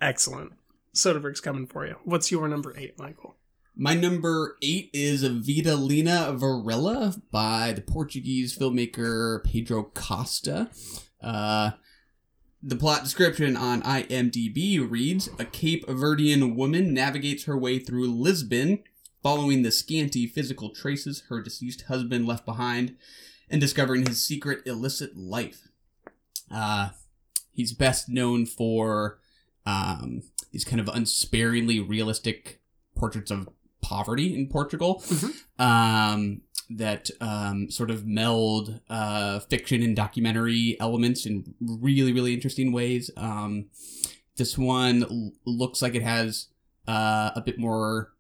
excellent. 0.02 0.54
Soderbergh's 0.96 1.42
coming 1.42 1.68
for 1.68 1.86
you. 1.86 1.96
What's 2.04 2.32
your 2.32 2.48
number 2.48 2.74
eight, 2.78 3.00
Michael? 3.00 3.36
My 3.76 3.94
number 3.94 4.58
eight 4.62 4.90
is 4.94 5.24
Vitalina 5.24 6.38
Varela 6.38 7.16
by 7.32 7.72
the 7.72 7.82
Portuguese 7.82 8.58
filmmaker 8.58 9.44
Pedro 9.46 9.84
Costa. 9.94 10.70
Uh, 11.22 11.72
the 12.62 12.76
plot 12.76 13.04
description 13.04 13.56
on 13.56 13.82
IMDb 13.82 14.78
reads 14.88 15.30
A 15.40 15.46
Cape 15.46 15.88
Verdean 15.88 16.56
woman 16.56 16.94
navigates 16.94 17.46
her 17.46 17.58
way 17.58 17.80
through 17.80 18.12
Lisbon, 18.12 18.84
following 19.24 19.64
the 19.64 19.72
scanty 19.72 20.28
physical 20.28 20.70
traces 20.70 21.24
her 21.30 21.42
deceased 21.42 21.84
husband 21.84 22.28
left 22.28 22.46
behind, 22.46 22.98
and 23.52 23.62
discovering 23.62 24.06
his 24.06 24.24
secret 24.24 24.62
illicit 24.66 25.16
life. 25.16 25.68
Uh, 26.50 26.90
he's 27.54 27.74
best 27.74 28.10
known 28.10 28.46
for 28.46 29.20
um, 29.66 30.24
these 30.52 30.66
kind 30.66 30.80
of 30.80 30.88
unsparingly 30.88 31.80
realistic 31.80 32.62
portraits 32.96 33.30
of 33.32 33.50
poverty 33.82 34.34
in 34.34 34.48
Portugal 34.48 35.04
um, 35.60 36.42
that 36.70 37.10
um, 37.20 37.70
sort 37.70 37.92
of 37.92 38.06
meld 38.06 38.80
uh, 38.90 39.40
fiction 39.40 39.82
and 39.84 39.96
documentary 39.96 40.78
elements 40.80 41.26
in 41.26 41.54
really, 41.60 42.14
really 42.14 42.34
interesting 42.34 42.72
ways. 42.72 43.12
Um, 43.18 43.66
this 44.38 44.58
one 44.58 45.04
l- 45.04 45.34
looks 45.46 45.82
like 45.82 45.96
it 45.96 46.04
has 46.04 46.48
uh, 46.88 47.32
a 47.36 47.42
bit 47.42 47.60
more 47.60 48.14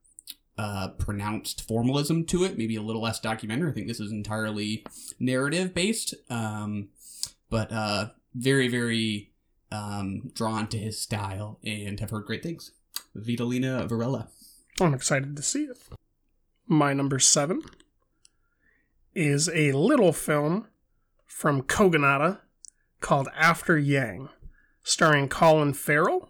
uh, 0.61 0.89
pronounced 0.89 1.67
formalism 1.67 2.23
to 2.23 2.43
it, 2.43 2.55
maybe 2.55 2.75
a 2.75 2.83
little 2.83 3.01
less 3.01 3.19
documentary. 3.19 3.71
I 3.71 3.73
think 3.73 3.87
this 3.87 3.99
is 3.99 4.11
entirely 4.11 4.85
narrative 5.19 5.73
based, 5.73 6.13
um, 6.29 6.89
but 7.49 7.71
uh, 7.71 8.09
very, 8.35 8.67
very 8.67 9.31
um, 9.71 10.29
drawn 10.35 10.67
to 10.67 10.77
his 10.77 11.01
style 11.01 11.57
and 11.65 11.99
have 11.99 12.11
heard 12.11 12.25
great 12.25 12.43
things. 12.43 12.73
Vitalina 13.15 13.89
Varela. 13.89 14.27
I'm 14.79 14.93
excited 14.93 15.35
to 15.35 15.41
see 15.41 15.63
it. 15.63 15.79
My 16.67 16.93
number 16.93 17.17
seven 17.17 17.63
is 19.15 19.49
a 19.49 19.71
little 19.71 20.13
film 20.13 20.67
from 21.25 21.63
Kogonada 21.63 22.41
called 22.99 23.29
After 23.35 23.79
Yang, 23.79 24.29
starring 24.83 25.27
Colin 25.27 25.73
Farrell, 25.73 26.29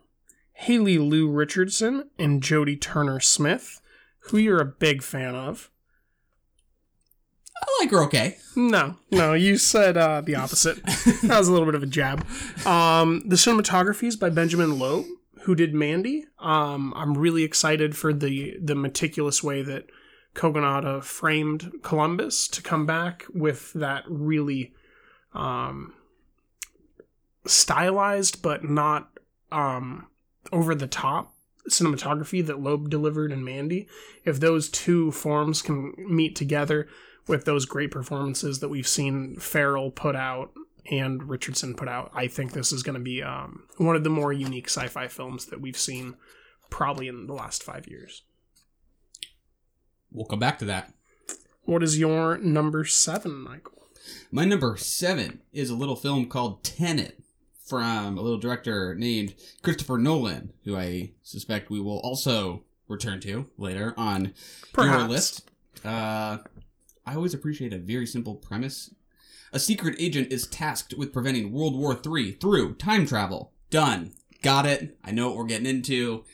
Haley 0.54 1.00
Lu 1.00 1.30
Richardson, 1.30 2.10
and 2.18 2.42
Jodie 2.42 2.80
Turner 2.80 3.20
Smith, 3.20 3.81
who 4.26 4.38
you're 4.38 4.62
a 4.62 4.66
big 4.66 5.02
fan 5.02 5.36
of. 5.36 5.70
I 7.62 7.78
like 7.82 7.92
her 7.92 8.04
okay. 8.06 8.38
No, 8.56 8.96
no, 9.12 9.34
you 9.34 9.58
said 9.58 9.98
uh, 9.98 10.22
the 10.22 10.36
opposite. 10.36 10.84
that 10.86 11.38
was 11.38 11.48
a 11.48 11.52
little 11.52 11.68
bit 11.68 11.76
of 11.76 11.84
a 11.84 11.88
jab. 11.88 12.26
Um, 12.66 13.22
the 13.28 13.36
cinematography 13.36 14.08
is 14.08 14.16
by 14.16 14.30
Benjamin 14.30 14.80
Loeb, 14.80 15.06
who 15.44 15.54
did 15.54 15.74
Mandy. 15.74 16.26
Um, 16.40 16.94
I'm 16.96 17.18
really 17.18 17.44
excited 17.44 17.96
for 17.96 18.14
the 18.14 18.58
the 18.60 18.76
meticulous 18.76 19.44
way 19.44 19.62
that 19.62 19.86
Kogonada 20.34 21.04
framed 21.04 21.72
Columbus 21.84 22.48
to 22.50 22.62
come 22.62 22.86
back 22.86 23.26
with 23.34 23.74
that 23.74 24.04
really 24.08 24.74
um, 25.34 25.94
stylized 27.46 28.42
but 28.42 28.64
not 28.64 29.10
um, 29.52 30.08
over 30.52 30.74
the 30.74 30.88
top 30.88 31.36
cinematography 31.70 32.46
that 32.46 32.60
Loeb 32.60 32.90
delivered 32.90 33.32
in 33.32 33.44
Mandy. 33.44 33.88
If 34.26 34.40
those 34.40 34.70
two 34.70 35.12
forms 35.12 35.62
can 35.62 35.94
meet 35.98 36.36
together 36.36 36.88
with 37.28 37.46
those 37.46 37.66
great 37.66 37.92
performances 37.92 38.60
that 38.60 38.70
we've 38.70 38.88
seen 38.88 39.36
Farrell 39.38 39.92
put 39.92 40.16
out 40.16 40.52
and 40.90 41.30
Richardson 41.30 41.76
put 41.76 41.88
out, 41.88 42.12
I 42.14 42.28
think 42.28 42.54
this 42.54 42.72
is 42.72 42.84
going 42.84 42.98
to 42.98 43.04
be 43.04 43.22
um, 43.22 43.64
one 43.78 43.96
of 43.96 44.04
the 44.04 44.10
more 44.10 44.34
unique 44.34 44.68
sci-fi 44.68 45.08
films 45.08 45.46
that 45.48 45.62
we've 45.62 45.78
seen 45.78 46.16
probably 46.70 47.08
in 47.08 47.28
the 47.28 47.34
last 47.34 47.64
five 47.64 47.88
years. 47.88 48.24
We'll 50.12 50.26
come 50.26 50.40
back 50.40 50.60
to 50.60 50.66
that. 50.66 50.94
What 51.64 51.84
is 51.84 52.00
your 52.00 52.38
number 52.40 52.84
seven, 52.86 53.44
Michael? 53.44 53.84
My 54.32 54.46
number 54.46 54.76
seven 54.78 55.42
is 55.54 55.70
a 55.70 55.76
little 55.76 55.96
film 55.96 56.28
called 56.28 56.64
Tenet 56.64 57.22
from 57.72 58.18
a 58.18 58.22
little 58.22 58.38
director 58.38 58.94
named 58.96 59.34
Christopher 59.62 59.98
Nolan, 59.98 60.52
who 60.66 60.76
I 60.76 61.12
suspect 61.24 61.70
we 61.70 61.80
will 61.80 62.00
also 62.00 62.66
return 62.90 63.22
to 63.22 63.48
later 63.58 63.94
on 63.96 64.34
your 64.78 65.08
list. 65.08 65.50
Uh, 65.86 66.40
I 67.06 67.16
always 67.16 67.34
appreciate 67.34 67.72
a 67.72 67.78
very 67.78 68.06
simple 68.06 68.36
premise. 68.36 68.94
A 69.54 69.60
secret 69.60 69.96
agent 70.00 70.34
is 70.34 70.48
tasked 70.48 70.96
with 70.98 71.14
preventing 71.14 71.54
World 71.54 71.78
War 71.78 71.98
III 72.06 72.34
through 72.34 72.74
time 72.74 73.06
travel. 73.06 73.54
Done. 73.70 74.12
Got 74.42 74.66
it. 74.66 74.98
I 75.02 75.12
know 75.12 75.30
what 75.30 75.38
we're 75.38 75.46
getting 75.46 75.66
into. 75.66 76.26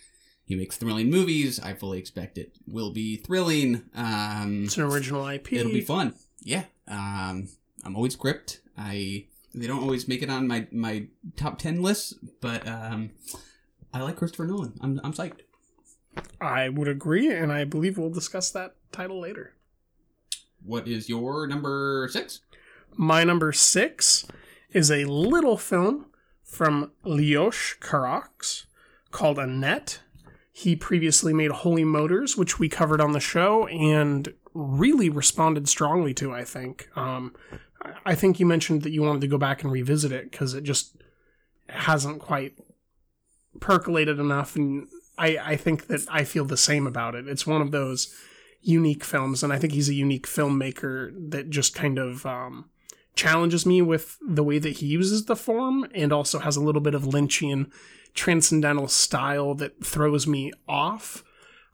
He 0.43 0.55
makes 0.55 0.75
thrilling 0.75 1.11
movies. 1.11 1.59
I 1.59 1.73
fully 1.75 1.99
expect 1.99 2.39
it 2.39 2.53
will 2.65 2.89
be 2.89 3.15
thrilling. 3.15 3.83
Um, 3.93 4.63
It's 4.63 4.77
an 4.77 4.85
original 4.85 5.27
IP. 5.27 5.53
It'll 5.53 5.71
be 5.71 5.81
fun. 5.81 6.15
Yeah. 6.41 6.63
Um, 6.87 7.49
I'm 7.83 7.95
always 7.95 8.15
gripped. 8.15 8.61
I 8.75 9.27
they 9.61 9.67
don't 9.67 9.81
always 9.81 10.07
make 10.07 10.21
it 10.21 10.29
on 10.29 10.47
my 10.47 10.67
my 10.71 11.07
top 11.35 11.59
ten 11.59 11.81
lists, 11.81 12.13
but 12.41 12.67
um, 12.67 13.11
I 13.93 14.01
like 14.01 14.15
Christopher 14.17 14.45
Nolan. 14.45 14.73
I'm 14.81 14.99
I'm 15.03 15.13
psyched. 15.13 15.41
I 16.41 16.69
would 16.69 16.87
agree, 16.87 17.31
and 17.31 17.51
I 17.51 17.63
believe 17.63 17.97
we'll 17.97 18.09
discuss 18.09 18.51
that 18.51 18.75
title 18.91 19.19
later. 19.19 19.53
What 20.63 20.87
is 20.87 21.09
your 21.09 21.47
number 21.47 22.07
six? 22.11 22.41
My 22.95 23.23
number 23.23 23.51
six 23.51 24.25
is 24.71 24.91
a 24.91 25.05
little 25.05 25.57
film 25.57 26.07
from 26.43 26.91
Leos 27.03 27.75
Carax 27.79 28.65
called 29.11 29.37
Annette. 29.37 29.99
He 30.51 30.75
previously 30.75 31.33
made 31.33 31.51
Holy 31.51 31.83
Motors, 31.83 32.35
which 32.35 32.57
we 32.57 32.67
covered 32.67 32.99
on 32.99 33.11
the 33.11 33.19
show 33.19 33.67
and 33.67 34.33
really 34.53 35.09
responded 35.09 35.69
strongly 35.69 36.15
to, 36.15 36.33
I 36.33 36.43
think. 36.43 36.89
Um, 36.95 37.35
I- 38.11 38.15
think 38.15 38.39
you 38.39 38.45
mentioned 38.45 38.81
that 38.83 38.91
you 38.91 39.01
wanted 39.01 39.21
to 39.21 39.27
go 39.27 39.37
back 39.37 39.63
and 39.63 39.71
revisit 39.71 40.11
it 40.11 40.31
because 40.31 40.53
it 40.53 40.63
just 40.63 40.95
hasn't 41.69 42.19
quite 42.19 42.53
percolated 43.59 44.19
enough. 44.19 44.55
And 44.55 44.87
I, 45.17 45.37
I 45.37 45.55
think 45.55 45.87
that 45.87 46.01
I 46.09 46.23
feel 46.23 46.45
the 46.45 46.57
same 46.57 46.87
about 46.87 47.15
it. 47.15 47.27
It's 47.27 47.47
one 47.47 47.61
of 47.61 47.71
those 47.71 48.13
unique 48.61 49.03
films, 49.03 49.43
and 49.43 49.53
I 49.53 49.59
think 49.59 49.73
he's 49.73 49.89
a 49.89 49.93
unique 49.93 50.27
filmmaker 50.27 51.11
that 51.31 51.49
just 51.49 51.75
kind 51.75 51.97
of 51.97 52.25
um, 52.25 52.69
challenges 53.15 53.65
me 53.65 53.81
with 53.81 54.17
the 54.25 54.43
way 54.43 54.59
that 54.59 54.77
he 54.77 54.85
uses 54.85 55.25
the 55.25 55.35
form 55.35 55.87
and 55.93 56.13
also 56.13 56.39
has 56.39 56.55
a 56.55 56.61
little 56.61 56.81
bit 56.81 56.93
of 56.93 57.03
Lynchian 57.03 57.71
transcendental 58.13 58.87
style 58.87 59.53
that 59.55 59.83
throws 59.83 60.27
me 60.27 60.51
off 60.67 61.23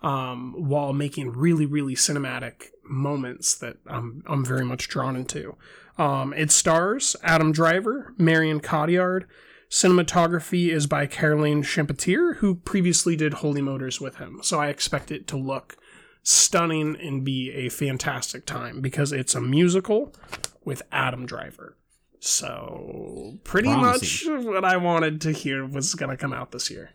um, 0.02 0.54
while 0.58 0.94
making 0.94 1.32
really, 1.32 1.66
really 1.66 1.96
cinematic 1.96 2.66
moments 2.84 3.56
that 3.56 3.78
I'm, 3.88 4.24
I'm 4.28 4.44
very 4.44 4.66
much 4.66 4.90
drawn 4.90 5.16
into. 5.16 5.56
Um, 5.98 6.34
it 6.34 6.52
stars 6.52 7.16
Adam 7.24 7.52
Driver, 7.52 8.14
Marion 8.18 8.60
Cotillard. 8.60 9.26
Cinematography 9.70 10.70
is 10.70 10.86
by 10.86 11.08
Caroline 11.08 11.64
Champetier, 11.64 12.38
who 12.38 12.56
previously 12.56 13.16
did 13.16 13.36
Holy 13.36 13.62
Motors 13.62 14.00
with 14.00 14.18
him. 14.18 14.40
So 14.44 14.60
I 14.60 14.68
expect 14.68 15.12
it 15.12 15.28
to 15.28 15.38
look 15.38 15.78
stunning 16.22 16.96
and 16.96 17.24
be 17.24 17.52
a 17.52 17.70
fantastic 17.70 18.46
time 18.46 18.82
because 18.82 19.12
it's 19.12 19.36
a 19.36 19.42
musical 19.42 20.14
with 20.64 20.84
Adam 20.92 21.26
Driver. 21.26 21.76
So 22.20 23.40
pretty 23.44 23.68
Promising. 23.68 24.34
much 24.34 24.46
what 24.46 24.64
I 24.64 24.78
wanted 24.78 25.22
to 25.22 25.32
hear 25.32 25.66
was 25.66 25.94
going 25.96 26.12
to 26.12 26.18
come 26.18 26.34
out 26.34 26.52
this 26.52 26.70
year. 26.70 26.92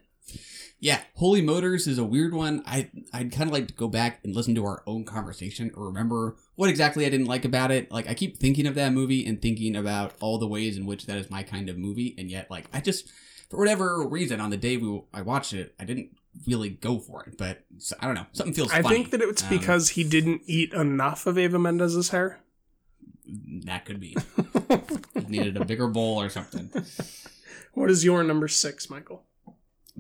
Yeah, 0.81 1.01
Holy 1.15 1.43
Motors 1.43 1.89
is 1.89 1.99
a 1.99 2.05
weird 2.05 2.33
one. 2.35 2.63
I 2.65 2.91
I'd 3.13 3.33
kind 3.33 3.49
of 3.49 3.53
like 3.53 3.67
to 3.69 3.75
go 3.75 3.89
back 3.89 4.21
and 4.23 4.35
listen 4.35 4.55
to 4.55 4.65
our 4.65 4.83
own 4.87 5.05
conversation 5.05 5.73
or 5.75 5.87
remember 5.87 6.37
what 6.55 6.71
exactly 6.71 7.05
I 7.05 7.09
didn't 7.09 7.27
like 7.27 7.45
about 7.45 7.71
it. 7.73 7.91
Like 7.91 8.09
I 8.09 8.15
keep 8.15 8.39
thinking 8.39 8.67
of 8.67 8.77
that 8.77 8.93
movie 8.93 9.27
and 9.27 9.43
thinking 9.43 9.75
about 9.75 10.15
all 10.21 10.39
the 10.39 10.47
ways 10.47 10.77
in 10.77 10.87
which 10.87 11.07
that 11.07 11.19
is 11.19 11.31
my 11.31 11.43
kind 11.43 11.69
of 11.69 11.77
movie, 11.79 12.15
and 12.17 12.31
yet 12.31 12.49
like 12.51 12.67
I 12.73 12.81
just 12.81 13.11
for 13.51 13.59
whatever 13.59 14.07
reason 14.07 14.41
on 14.41 14.51
the 14.51 14.57
day 14.57 14.77
we 14.77 15.03
I 15.13 15.23
watched 15.23 15.53
it, 15.53 15.75
I 15.81 15.85
didn't 15.85 16.11
really 16.47 16.69
go 16.71 17.01
for 17.01 17.25
it. 17.25 17.37
But 17.37 17.65
so, 17.79 17.97
I 17.99 18.07
don't 18.07 18.15
know, 18.15 18.27
something 18.33 18.55
feels. 18.55 18.71
I 18.71 18.83
funny. 18.83 18.95
think 18.97 19.11
that 19.11 19.21
it's 19.23 19.43
Um, 19.43 19.49
because 19.49 19.89
he 19.91 20.05
didn't 20.05 20.43
eat 20.47 20.73
enough 20.75 21.27
of 21.27 21.37
Eva 21.39 21.59
Mendes's 21.59 22.11
hair. 22.11 22.39
that 23.65 23.85
could 23.85 23.99
be 24.01 24.17
needed 25.29 25.57
a 25.57 25.65
bigger 25.65 25.89
bowl 25.89 26.21
or 26.23 26.29
something. 26.29 26.71
What 27.75 27.91
is 27.91 28.05
your 28.05 28.23
number 28.23 28.47
six, 28.49 28.89
Michael? 28.89 29.25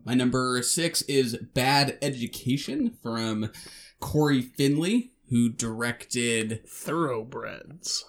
My 0.08 0.14
number 0.14 0.62
six 0.62 1.02
is 1.02 1.36
Bad 1.52 1.98
Education 2.00 2.96
from 3.02 3.50
Cory 4.00 4.40
Finley, 4.40 5.12
who 5.28 5.50
directed 5.50 6.62
Thoroughbreds. 6.66 8.06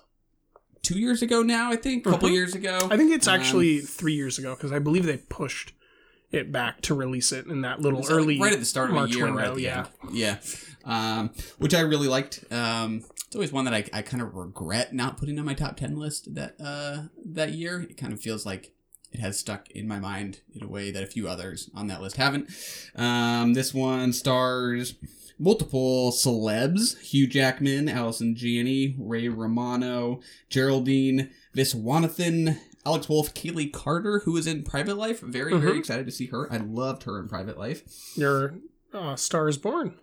two 0.82 0.98
years 0.98 1.22
ago 1.22 1.44
now, 1.44 1.74
I 1.74 1.76
think, 1.76 2.08
a 2.08 2.12
couple 2.12 2.30
Mhm. 2.30 2.34
years 2.36 2.56
ago. 2.56 2.88
I 2.90 2.96
think 2.96 3.12
it's 3.12 3.28
Um, 3.28 3.38
actually 3.38 3.82
three 3.82 4.14
years 4.14 4.40
ago 4.40 4.56
because 4.56 4.72
I 4.72 4.80
believe 4.80 5.06
they 5.06 5.18
pushed 5.18 5.74
it 6.32 6.54
back 6.54 6.80
to 6.84 6.94
release 6.94 7.34
it 7.34 7.48
in 7.48 7.60
that 7.64 7.82
little 7.82 8.00
like, 8.00 8.10
early 8.12 8.40
right 8.40 8.54
at 8.54 8.60
the 8.60 8.66
start 8.66 8.92
of 8.92 8.96
March 8.96 9.14
year, 9.14 9.26
window. 9.26 9.50
right? 9.56 9.60
yeah, 9.60 9.88
end. 10.08 10.16
yeah, 10.16 10.38
um, 10.86 11.32
which 11.58 11.74
I 11.76 11.82
really 11.82 12.08
liked. 12.08 12.46
Um, 12.50 13.04
it's 13.28 13.36
always 13.36 13.52
one 13.52 13.66
that 13.66 13.74
I, 13.74 13.84
I 13.92 14.04
kind 14.04 14.24
of 14.24 14.34
regret 14.36 14.94
not 14.94 15.18
putting 15.18 15.38
on 15.38 15.44
my 15.44 15.54
top 15.54 15.76
ten 15.76 15.98
list 15.98 16.34
that 16.36 16.56
uh, 16.62 17.08
that 17.26 17.52
year. 17.56 17.82
It 17.82 17.98
kind 17.98 18.14
of 18.14 18.22
feels 18.22 18.46
like 18.46 18.74
it 19.12 19.20
has 19.20 19.38
stuck 19.40 19.70
in 19.72 19.88
my 19.88 20.00
mind 20.00 20.42
in 20.54 20.64
a 20.64 20.68
way 20.68 20.92
that 20.92 21.04
a 21.04 21.08
few 21.08 21.28
others 21.28 21.70
on 21.74 21.88
that 21.88 22.02
list 22.02 22.18
haven't. 22.18 22.50
Um, 22.96 23.54
this 23.54 23.74
one 23.74 24.14
stars 24.14 24.96
multiple 25.38 26.12
celebs: 26.12 27.00
Hugh 27.00 27.28
Jackman, 27.28 27.88
Allison 27.90 28.36
Janney, 28.36 28.96
Ray 29.00 29.28
Romano, 29.30 30.20
Geraldine 30.50 31.30
Viswanathan. 31.56 32.60
Alex 32.86 33.10
Wolff, 33.10 33.34
Kayli 33.34 33.72
Carter, 33.72 34.20
who 34.20 34.38
is 34.38 34.48
in 34.48 34.64
Private 34.64 34.96
Life. 34.96 35.20
Very, 35.20 35.52
very 35.60 35.74
Mhm. 35.76 35.80
excited 35.80 36.06
to 36.06 36.12
see 36.14 36.28
her. 36.28 36.52
I 36.52 36.58
loved 36.58 37.04
her 37.04 37.20
in 37.20 37.28
Private 37.28 37.58
Life. 37.58 37.84
your 38.16 38.56
uh, 38.94 39.16
Star 39.18 39.48
is 39.50 39.58
Born. 39.58 39.94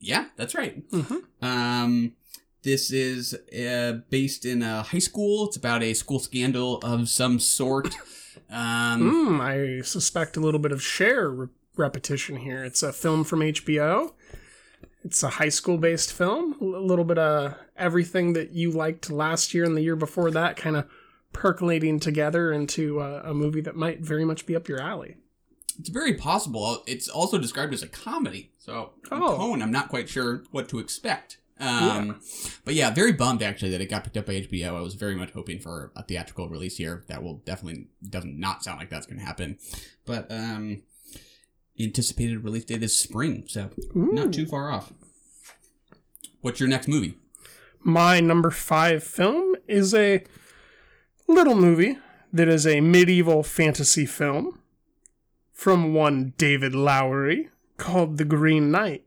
Yeah, 0.00 0.26
that's 0.36 0.54
right. 0.54 0.88
Mhm. 0.90 1.22
Um, 1.42 2.12
this 2.64 2.90
is 2.90 3.34
uh, 3.34 4.00
based 4.10 4.44
in 4.44 4.62
a 4.62 4.82
high 4.82 4.98
school. 4.98 5.46
It's 5.46 5.56
about 5.56 5.82
a 5.82 5.94
school 5.94 6.18
scandal 6.18 6.78
of 6.78 7.08
some 7.08 7.38
sort. 7.38 7.94
Um, 8.50 9.00
Mm, 9.00 9.40
I 9.40 9.82
suspect 9.82 10.36
a 10.36 10.40
little 10.40 10.60
bit 10.60 10.70
of 10.72 10.82
share 10.82 11.30
re- 11.30 11.48
repetition 11.76 12.36
here. 12.36 12.62
It's 12.64 12.82
a 12.82 12.92
film 12.92 13.24
from 13.24 13.40
HBO. 13.40 14.12
It's 15.04 15.22
a 15.22 15.28
high 15.30 15.48
school 15.48 15.78
based 15.78 16.12
film. 16.12 16.54
A 16.60 16.64
little 16.64 17.04
bit 17.04 17.18
of 17.18 17.54
everything 17.76 18.32
that 18.34 18.50
you 18.52 18.70
liked 18.70 19.10
last 19.10 19.54
year 19.54 19.64
and 19.64 19.76
the 19.76 19.82
year 19.82 19.96
before 19.96 20.30
that 20.32 20.56
kind 20.56 20.76
of 20.76 20.86
percolating 21.32 21.98
together 22.00 22.52
into 22.52 23.00
uh, 23.00 23.22
a 23.24 23.32
movie 23.34 23.60
that 23.62 23.76
might 23.76 24.00
very 24.00 24.24
much 24.24 24.46
be 24.46 24.54
up 24.54 24.68
your 24.68 24.80
alley. 24.80 25.16
It's 25.78 25.88
very 25.88 26.14
possible. 26.14 26.82
It's 26.86 27.08
also 27.08 27.38
described 27.38 27.72
as 27.74 27.82
a 27.82 27.88
comedy. 27.88 28.52
So, 28.58 28.90
Oh. 29.10 29.36
tone, 29.36 29.62
I'm 29.62 29.72
not 29.72 29.88
quite 29.88 30.08
sure 30.08 30.44
what 30.50 30.68
to 30.68 30.78
expect. 30.78 31.38
Um, 31.60 32.20
But 32.64 32.74
yeah, 32.74 32.90
very 32.90 33.12
bummed 33.12 33.42
actually 33.42 33.70
that 33.70 33.80
it 33.80 33.88
got 33.90 34.04
picked 34.04 34.16
up 34.16 34.26
by 34.26 34.34
HBO. 34.34 34.76
I 34.76 34.80
was 34.80 34.94
very 34.94 35.14
much 35.14 35.30
hoping 35.32 35.60
for 35.60 35.92
a 35.94 36.02
theatrical 36.02 36.48
release 36.48 36.76
here. 36.76 37.04
That 37.08 37.22
will 37.22 37.38
definitely 37.44 37.88
doesn't 38.08 38.38
not 38.38 38.64
sound 38.64 38.80
like 38.80 38.90
that's 38.90 39.06
going 39.06 39.18
to 39.18 39.24
happen. 39.24 39.58
But 40.04 40.30
um, 40.30 40.82
anticipated 41.78 42.42
release 42.44 42.64
date 42.64 42.82
is 42.82 42.96
spring, 42.96 43.44
so 43.46 43.70
not 43.94 44.32
too 44.32 44.46
far 44.46 44.70
off. 44.70 44.92
What's 46.40 46.60
your 46.60 46.68
next 46.68 46.88
movie? 46.88 47.14
My 47.80 48.20
number 48.20 48.50
five 48.50 49.04
film 49.04 49.54
is 49.68 49.94
a 49.94 50.24
little 51.28 51.54
movie 51.54 51.98
that 52.32 52.48
is 52.48 52.66
a 52.66 52.80
medieval 52.80 53.42
fantasy 53.42 54.06
film 54.06 54.58
from 55.52 55.94
one 55.94 56.32
David 56.36 56.74
Lowery 56.74 57.50
called 57.76 58.16
The 58.18 58.24
Green 58.24 58.70
Knight. 58.70 59.04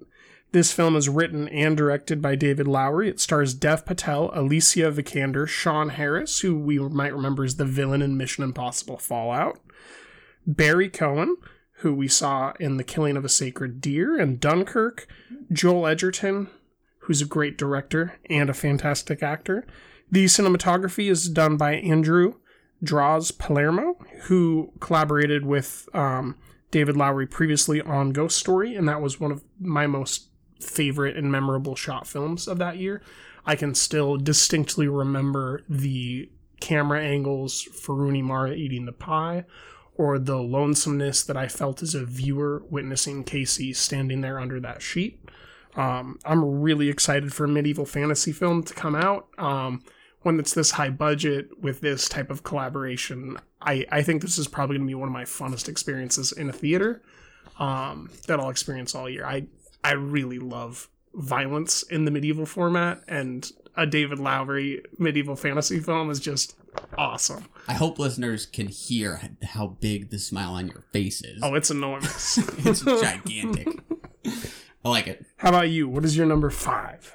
This 0.53 0.71
film 0.71 0.95
is 0.95 1.09
written 1.09 1.49
and 1.49 1.75
directed 1.75 2.21
by 2.21 2.35
David 2.35 2.67
Lowery. 2.67 3.09
It 3.09 3.19
stars 3.19 3.53
Dev 3.53 3.85
Patel, 3.85 4.31
Alicia 4.33 4.91
Vikander, 4.91 5.45
Sean 5.45 5.89
Harris, 5.89 6.39
who 6.39 6.57
we 6.57 6.79
might 6.79 7.13
remember 7.13 7.43
as 7.43 7.57
the 7.57 7.65
villain 7.65 8.01
in 8.01 8.15
Mission 8.15 8.45
Impossible 8.45 8.97
Fallout, 8.97 9.59
Barry 10.45 10.89
Keoghan, 10.89 11.35
who 11.79 11.93
we 11.93 12.07
saw 12.07 12.53
in 12.59 12.77
The 12.77 12.83
Killing 12.85 13.17
of 13.17 13.25
a 13.25 13.29
Sacred 13.29 13.81
Deer 13.81 14.17
and 14.17 14.39
Dunkirk, 14.39 15.07
Joel 15.51 15.85
Edgerton, 15.85 16.49
who's 16.99 17.21
a 17.21 17.25
great 17.25 17.57
director 17.57 18.17
and 18.29 18.49
a 18.49 18.53
fantastic 18.53 19.21
actor. 19.21 19.65
The 20.09 20.25
cinematography 20.25 21.11
is 21.11 21.27
done 21.27 21.57
by 21.57 21.75
Andrew 21.75 22.35
Droz 22.81 23.31
Palermo, 23.31 23.97
who 24.23 24.71
collaborated 24.79 25.45
with 25.45 25.89
um, 25.93 26.37
David 26.71 26.95
Lowery 26.95 27.27
previously 27.27 27.81
on 27.81 28.11
Ghost 28.11 28.37
Story, 28.37 28.75
and 28.75 28.87
that 28.87 29.01
was 29.01 29.19
one 29.19 29.31
of 29.31 29.43
my 29.59 29.87
most 29.87 30.29
favorite 30.59 31.17
and 31.17 31.31
memorable 31.31 31.75
shot 31.75 32.07
films 32.07 32.47
of 32.47 32.57
that 32.59 32.77
year. 32.77 33.01
I 33.45 33.55
can 33.55 33.75
still 33.75 34.17
distinctly 34.17 34.87
remember 34.87 35.63
the 35.69 36.29
camera 36.59 37.01
angles 37.01 37.61
for 37.61 37.95
Rooney 37.95 38.21
Mara 38.21 38.53
eating 38.53 38.85
the 38.85 38.91
pie, 38.91 39.45
or 39.95 40.19
the 40.19 40.37
lonesomeness 40.37 41.23
that 41.23 41.37
I 41.37 41.47
felt 41.47 41.81
as 41.81 41.95
a 41.95 42.05
viewer 42.05 42.63
witnessing 42.69 43.23
Casey 43.23 43.73
standing 43.73 44.21
there 44.21 44.39
under 44.39 44.59
that 44.59 44.81
sheet. 44.81 45.19
Um, 45.75 46.19
I'm 46.25 46.61
really 46.61 46.89
excited 46.89 47.33
for 47.33 47.45
a 47.45 47.47
medieval 47.47 47.85
fantasy 47.85 48.31
film 48.31 48.63
to 48.63 48.73
come 48.73 48.95
out. 48.95 49.27
Um, 49.37 49.83
one 50.21 50.37
that's 50.37 50.53
this 50.53 50.71
high 50.71 50.89
budget 50.89 51.49
with 51.61 51.81
this 51.81 52.09
type 52.09 52.29
of 52.29 52.43
collaboration. 52.43 53.37
I, 53.61 53.85
I 53.91 54.01
think 54.01 54.21
this 54.21 54.37
is 54.37 54.47
probably 54.47 54.77
going 54.77 54.87
to 54.87 54.91
be 54.91 54.95
one 54.95 55.07
of 55.07 55.13
my 55.13 55.23
funnest 55.23 55.69
experiences 55.69 56.31
in 56.31 56.49
a 56.49 56.53
theater 56.53 57.01
um, 57.59 58.09
that 58.27 58.39
I'll 58.39 58.49
experience 58.49 58.93
all 58.93 59.09
year. 59.09 59.25
I 59.25 59.47
I 59.83 59.93
really 59.93 60.39
love 60.39 60.89
violence 61.13 61.83
in 61.83 62.05
the 62.05 62.11
medieval 62.11 62.45
format, 62.45 63.01
and 63.07 63.49
a 63.75 63.85
David 63.85 64.19
Lowery 64.19 64.83
medieval 64.97 65.35
fantasy 65.35 65.79
film 65.79 66.09
is 66.09 66.19
just 66.19 66.55
awesome. 66.97 67.45
I 67.67 67.73
hope 67.73 67.99
listeners 67.99 68.45
can 68.45 68.67
hear 68.67 69.21
how 69.43 69.77
big 69.79 70.09
the 70.09 70.19
smile 70.19 70.51
on 70.53 70.67
your 70.67 70.83
face 70.91 71.21
is. 71.23 71.39
Oh, 71.43 71.55
it's 71.55 71.71
enormous. 71.71 72.37
it's 72.65 72.81
gigantic. 73.01 73.67
I 74.85 74.89
like 74.89 75.07
it. 75.07 75.25
How 75.37 75.49
about 75.49 75.69
you? 75.69 75.87
What 75.87 76.05
is 76.05 76.15
your 76.17 76.25
number 76.25 76.49
five? 76.49 77.13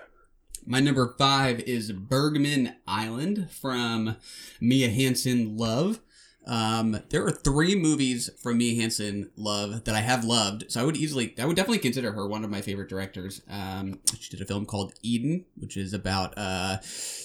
My 0.64 0.78
number 0.80 1.14
five 1.18 1.60
is 1.60 1.90
Bergman 1.90 2.76
Island 2.86 3.50
from 3.50 4.16
Mia 4.60 4.90
Hansen 4.90 5.56
Love. 5.56 6.00
Um, 6.46 7.00
there 7.10 7.24
are 7.24 7.30
three 7.30 7.74
movies 7.74 8.30
from 8.42 8.58
Mia 8.58 8.80
Hansen 8.80 9.30
Love 9.36 9.84
that 9.84 9.94
I 9.94 10.00
have 10.00 10.24
loved, 10.24 10.64
so 10.68 10.80
I 10.80 10.84
would 10.84 10.96
easily, 10.96 11.34
I 11.38 11.46
would 11.46 11.56
definitely 11.56 11.78
consider 11.78 12.12
her 12.12 12.26
one 12.26 12.44
of 12.44 12.50
my 12.50 12.60
favorite 12.60 12.88
directors. 12.88 13.42
Um, 13.48 14.00
she 14.18 14.30
did 14.30 14.42
a 14.42 14.46
film 14.46 14.66
called 14.66 14.92
Eden, 15.02 15.44
which 15.56 15.76
is 15.76 15.94
about 15.94 16.36
a 16.36 16.80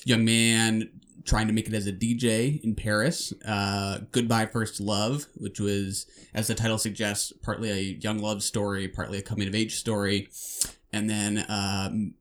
young 0.05 0.23
man 0.23 0.91
trying 1.25 1.47
to 1.47 1.53
make 1.53 1.67
it 1.67 1.73
as 1.73 1.87
a 1.87 1.91
DJ 1.91 2.63
in 2.63 2.75
Paris. 2.75 3.33
Uh, 3.45 3.99
Goodbye 4.11 4.45
First 4.45 4.79
Love, 4.79 5.25
which 5.35 5.59
was, 5.59 6.05
as 6.33 6.47
the 6.47 6.55
title 6.55 6.77
suggests, 6.77 7.33
partly 7.41 7.69
a 7.69 7.97
young 7.99 8.19
love 8.19 8.41
story, 8.43 8.87
partly 8.87 9.17
a 9.17 9.21
coming 9.21 9.47
of 9.47 9.55
age 9.55 9.75
story, 9.75 10.29
and 10.93 11.09
then 11.09 11.45
um, 11.49 12.13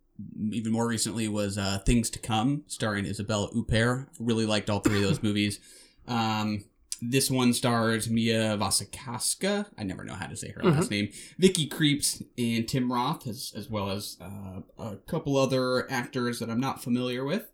even 0.50 0.72
more 0.72 0.88
recently 0.88 1.28
was 1.28 1.56
uh, 1.58 1.78
Things 1.86 2.10
to 2.10 2.18
Come, 2.18 2.64
starring 2.66 3.04
Isabelle 3.04 3.50
Huppert. 3.50 4.08
Really 4.18 4.46
liked 4.46 4.70
all 4.70 4.80
three 4.80 4.96
of 4.96 5.02
those 5.02 5.22
movies. 5.22 5.60
Um, 6.08 6.64
this 7.00 7.30
one 7.30 7.52
stars 7.52 8.08
Mia 8.08 8.56
Wasikowska. 8.56 9.66
I 9.78 9.82
never 9.82 10.04
know 10.04 10.14
how 10.14 10.26
to 10.26 10.36
say 10.36 10.50
her 10.50 10.62
last 10.62 10.90
name. 10.90 11.10
Vicky 11.38 11.68
Krieps 11.68 12.22
and 12.38 12.66
Tim 12.68 12.92
Roth, 12.92 13.26
as, 13.26 13.52
as 13.56 13.68
well 13.68 13.90
as 13.90 14.16
uh, 14.20 14.60
a 14.78 14.96
couple 15.06 15.36
other 15.36 15.90
actors 15.90 16.38
that 16.38 16.50
I'm 16.50 16.60
not 16.60 16.82
familiar 16.82 17.24
with. 17.24 17.50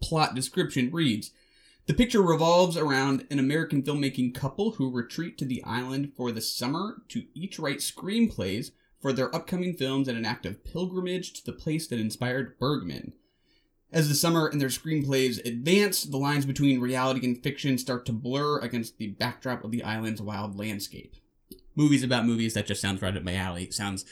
Plot 0.00 0.34
description 0.34 0.90
reads 0.90 1.32
The 1.86 1.94
picture 1.94 2.22
revolves 2.22 2.76
around 2.76 3.26
an 3.30 3.38
American 3.38 3.82
filmmaking 3.82 4.34
couple 4.34 4.72
who 4.72 4.90
retreat 4.90 5.36
to 5.38 5.44
the 5.44 5.62
island 5.64 6.12
for 6.16 6.32
the 6.32 6.40
summer 6.40 7.02
to 7.08 7.24
each 7.34 7.58
write 7.58 7.78
screenplays 7.78 8.70
for 9.00 9.12
their 9.12 9.34
upcoming 9.34 9.74
films 9.74 10.08
in 10.08 10.16
an 10.16 10.26
act 10.26 10.46
of 10.46 10.64
pilgrimage 10.64 11.32
to 11.34 11.44
the 11.44 11.52
place 11.52 11.86
that 11.86 12.00
inspired 12.00 12.58
Bergman. 12.58 13.12
As 13.92 14.08
the 14.08 14.14
summer 14.14 14.46
and 14.46 14.60
their 14.60 14.68
screenplays 14.68 15.44
advance, 15.44 16.04
the 16.04 16.16
lines 16.16 16.46
between 16.46 16.80
reality 16.80 17.26
and 17.26 17.42
fiction 17.42 17.76
start 17.76 18.06
to 18.06 18.12
blur 18.12 18.60
against 18.60 18.98
the 18.98 19.08
backdrop 19.08 19.64
of 19.64 19.72
the 19.72 19.82
island's 19.82 20.22
wild 20.22 20.56
landscape. 20.56 21.16
Movies 21.74 22.04
about 22.04 22.24
movies, 22.26 22.54
that 22.54 22.66
just 22.66 22.80
sounds 22.80 23.02
right 23.02 23.16
up 23.16 23.24
my 23.24 23.34
alley. 23.34 23.64
It 23.64 23.74
sounds 23.74 24.04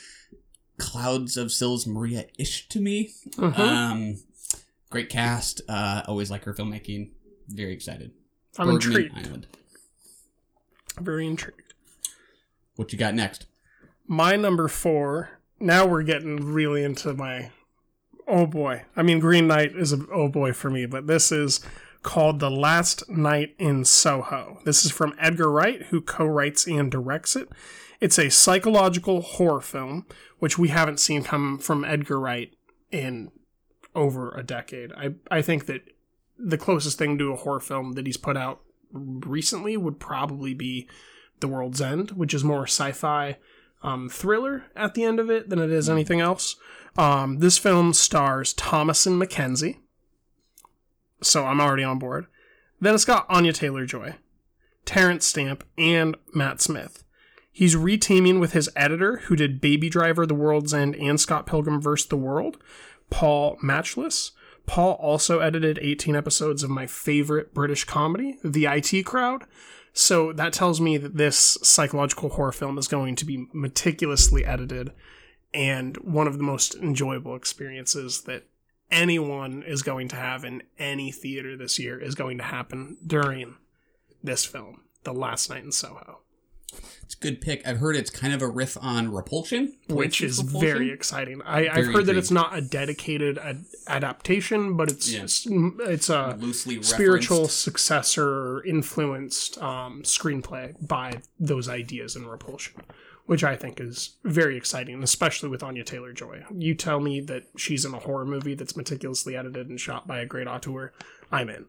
Clouds 0.79 1.37
of 1.37 1.53
Sils 1.53 1.87
Maria 1.87 2.27
ish 2.39 2.69
to 2.69 2.81
me. 2.81 3.13
Mhm. 3.37 3.59
Um, 3.59 4.19
great 4.91 5.09
cast. 5.09 5.61
Uh, 5.69 6.03
always 6.07 6.31
like 6.31 6.45
her 6.45 6.55
filmmaking. 6.55 7.11
Very 7.49 7.73
excited. 7.73 8.13
I'm 8.59 8.67
Bergman 8.69 8.75
intrigued. 9.07 9.27
Island. 9.27 9.47
Very 11.01 11.27
intrigued. 11.27 11.75
What 12.77 12.93
you 12.93 12.99
got 12.99 13.15
next? 13.15 13.47
My 14.07 14.37
number 14.37 14.69
four. 14.69 15.31
Now 15.61 15.87
we're 15.87 16.03
getting 16.05 16.37
really 16.53 16.83
into 16.85 17.13
my. 17.15 17.51
Oh 18.29 18.47
boy. 18.47 18.85
I 18.95 19.03
mean, 19.03 19.21
Green 19.21 19.47
Knight 19.47 19.75
is 19.75 19.93
a 19.93 20.01
oh 20.13 20.29
boy 20.29 20.53
for 20.53 20.69
me, 20.69 20.85
but 20.85 21.07
this 21.07 21.33
is 21.33 21.61
called 22.03 22.41
The 22.41 22.51
Last 22.51 23.09
Night 23.09 23.55
in 23.59 23.87
Soho. 23.87 24.61
This 24.65 24.85
is 24.85 24.93
from 24.93 25.15
Edgar 25.19 25.51
Wright, 25.51 25.83
who 25.85 26.03
co 26.03 26.27
writes 26.27 26.67
and 26.67 26.91
directs 26.91 27.35
it. 27.35 27.49
It's 28.01 28.19
a 28.19 28.31
psychological 28.31 29.23
horror 29.23 29.63
film, 29.63 30.07
which 30.39 30.59
we 30.59 30.69
haven't 30.69 31.01
seen 31.01 31.25
come 31.25 31.59
from 31.59 31.85
Edgar 31.85 32.21
Wright 32.21 32.55
in 32.93 33.31
over 33.95 34.31
a 34.33 34.43
decade. 34.43 34.93
I, 34.93 35.15
I 35.31 35.43
think 35.43 35.67
that 35.67 35.83
the 36.39 36.59
closest 36.59 36.99
thing 36.99 37.19
to 37.19 37.33
a 37.33 37.37
horror 37.37 37.61
film 37.61 37.93
that 37.93 38.07
he's 38.07 38.17
put 38.17 38.37
out 38.37 38.61
recently 38.93 39.77
would 39.77 39.99
probably 39.99 40.55
be 40.55 40.87
The 41.41 41.49
World's 41.49 41.81
End, 41.81 42.11
which 42.13 42.35
is 42.35 42.45
more 42.45 42.65
sci 42.65 42.93
fi 42.93 43.39
um, 43.83 44.09
thriller 44.09 44.65
at 44.77 44.95
the 44.95 45.05
end 45.05 45.19
of 45.19 45.31
it 45.31 45.49
than 45.49 45.59
it 45.59 45.71
is 45.71 45.89
anything 45.89 46.21
else. 46.21 46.57
Um, 46.99 47.39
this 47.39 47.57
film 47.59 47.93
stars 47.93 48.53
Thomasin 48.55 49.23
McKenzie, 49.23 49.77
so 51.23 51.47
I'm 51.47 51.61
already 51.61 51.85
on 51.85 52.01
board. 52.01 52.27
Then 52.81 52.93
it's 52.93 53.05
got 53.05 53.25
Anya 53.29 53.53
Taylor 53.53 53.87
Joy, 53.87 54.17
Terence 54.85 55.25
Stamp, 55.25 55.63
and 55.79 56.17
Matt 56.35 56.61
Smith. 56.61 57.05
He's 57.53 57.77
reteaming 57.77 58.41
with 58.41 58.53
his 58.53 58.69
editor, 58.75 59.19
who 59.19 59.37
did 59.37 59.61
Baby 59.61 59.89
Driver, 59.89 60.27
The 60.27 60.35
World's 60.35 60.75
End, 60.75 60.97
and 60.97 61.21
Scott 61.21 61.47
Pilgrim 61.47 61.81
vs. 61.81 62.09
the 62.09 62.17
World, 62.17 62.59
Paul 63.11 63.57
Machliss. 63.63 64.33
Paul 64.67 64.95
also 64.95 65.39
edited 65.39 65.79
18 65.81 66.17
episodes 66.17 66.65
of 66.65 66.71
my 66.71 66.89
favorite 66.89 67.55
British 67.55 67.85
comedy, 67.85 68.39
The 68.43 68.67
IT 68.67 69.07
Crowd. 69.07 69.45
So 69.93 70.33
that 70.33 70.53
tells 70.53 70.81
me 70.81 70.97
that 70.99 71.17
this 71.17 71.59
psychological 71.63 72.31
horror 72.31 72.53
film 72.53 72.77
is 72.77 72.89
going 72.89 73.15
to 73.17 73.25
be 73.25 73.47
meticulously 73.53 74.45
edited 74.45 74.93
and 75.55 75.97
one 75.99 76.27
of 76.27 76.37
the 76.39 76.45
most 76.45 76.75
enjoyable 76.77 77.35
experiences 77.35 78.23
that 78.23 78.45
anyone 78.91 79.63
is 79.63 79.83
going 79.83 80.09
to 80.09 80.17
have 80.17 80.45
in 80.45 80.63
any 80.79 81.11
theater 81.13 81.57
this 81.57 81.79
year 81.79 81.99
is 81.99 82.15
going 82.15 82.39
to 82.39 82.45
happen 82.45 82.97
during 83.07 83.55
this 84.23 84.45
film, 84.45 84.83
The 85.05 85.13
Last 85.13 85.49
Night 85.51 85.65
in 85.65 85.73
Soho, 85.73 86.21
It's 87.03 87.15
a 87.15 87.19
good 87.19 87.41
pick. 87.41 87.67
I've 87.67 87.79
heard 87.79 87.97
it's 87.97 88.11
kind 88.11 88.33
of 88.35 88.43
a 88.43 88.49
riff 88.49 88.77
on 88.81 89.13
Repulsion, 89.13 89.77
which 89.89 90.21
is 90.21 90.43
Repulsion. 90.43 90.69
very 90.69 90.91
exciting. 90.91 91.41
I, 91.43 91.69
I've 91.69 91.75
Very 91.85 91.93
heard 91.93 92.07
that 92.07 92.17
it's 92.17 92.31
not 92.31 92.57
a 92.57 92.61
dedicated 92.61 93.39
ad- 93.39 93.65
adaptation, 93.87 94.77
but 94.77 94.91
it's 94.91 95.13
Yeah. 95.13 95.23
it's, 95.23 95.47
it's 95.47 96.09
a 96.11 96.37
loosely 96.41 96.83
spiritual 96.83 97.39
referenced. 97.39 97.61
successor 97.63 98.65
influenced 98.65 99.57
um, 99.63 100.03
screenplay 100.03 100.75
by 100.87 101.21
those 101.39 101.69
ideas 101.69 102.17
in 102.17 102.27
Repulsion, 102.27 102.75
which 103.29 103.45
I 103.45 103.57
think 103.57 103.79
is 103.79 104.17
very 104.25 104.57
exciting, 104.57 105.03
especially 105.03 105.51
with 105.51 105.63
Anya 105.63 105.85
Taylor 105.85 106.15
Joy. 106.15 106.45
You 106.51 106.75
tell 106.75 106.99
me 106.99 107.21
that 107.21 107.43
she's 107.59 107.85
in 107.85 107.93
a 107.93 107.99
horror 107.99 108.25
movie 108.25 108.55
that's 108.55 108.75
meticulously 108.75 109.37
edited 109.37 109.69
and 109.69 109.79
shot 109.79 110.07
by 110.07 110.21
a 110.21 110.25
great 110.25 110.49
auteur, 110.49 110.95
I'm 111.31 111.51
in. 111.51 111.67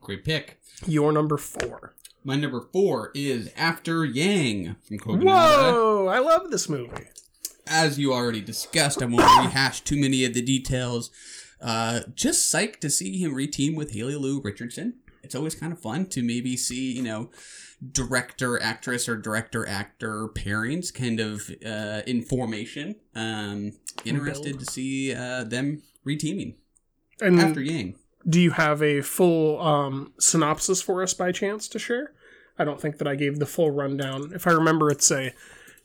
Great 0.00 0.24
pick. 0.24 0.58
Your 0.86 1.12
number 1.12 1.36
four. 1.36 1.94
My 2.24 2.36
number 2.36 2.66
four 2.72 3.10
is 3.14 3.52
After 3.58 4.06
Yang 4.06 4.76
from 4.82 4.98
Kogonada. 4.98 5.22
Whoa! 5.22 6.06
I 6.06 6.20
love 6.20 6.50
this 6.50 6.66
movie. 6.66 7.08
As 7.66 7.98
you 7.98 8.14
already 8.14 8.40
discussed, 8.40 9.02
I 9.02 9.04
won't 9.04 9.44
rehash 9.44 9.82
too 9.82 10.00
many 10.00 10.24
of 10.24 10.32
the 10.32 10.40
details. 10.40 11.10
Uh, 11.60 12.00
just 12.14 12.50
psyched 12.50 12.80
to 12.80 12.88
see 12.88 13.18
him 13.18 13.34
reteam 13.34 13.76
with 13.76 13.92
Haley 13.92 14.16
Lu 14.16 14.40
Richardson. 14.40 14.94
It's 15.22 15.34
always 15.34 15.54
kind 15.54 15.74
of 15.74 15.80
fun 15.80 16.06
to 16.06 16.22
maybe 16.22 16.56
see, 16.56 16.92
you 16.92 17.02
know, 17.02 17.30
director 17.92 18.60
actress 18.60 19.08
or 19.08 19.16
director 19.16 19.66
actor 19.66 20.28
pairings 20.28 20.92
kind 20.92 21.20
of 21.20 21.50
uh, 21.64 22.02
in 22.06 22.22
formation. 22.22 22.96
Um, 23.14 23.72
interested 24.04 24.58
to 24.60 24.66
see 24.66 25.14
uh, 25.14 25.44
them 25.44 25.82
reteaming 26.06 26.54
And 27.20 27.40
after 27.40 27.60
Yang. 27.60 27.96
do 28.28 28.40
you 28.40 28.50
have 28.52 28.82
a 28.82 29.00
full 29.00 29.60
um, 29.60 30.12
synopsis 30.18 30.82
for 30.82 31.02
us 31.02 31.14
by 31.14 31.32
chance 31.32 31.68
to 31.68 31.78
share? 31.78 32.12
I 32.58 32.64
don't 32.64 32.80
think 32.80 32.98
that 32.98 33.08
I 33.08 33.14
gave 33.16 33.38
the 33.38 33.46
full 33.46 33.70
rundown. 33.70 34.32
If 34.34 34.46
I 34.46 34.50
remember, 34.50 34.90
it's 34.90 35.10
a 35.10 35.32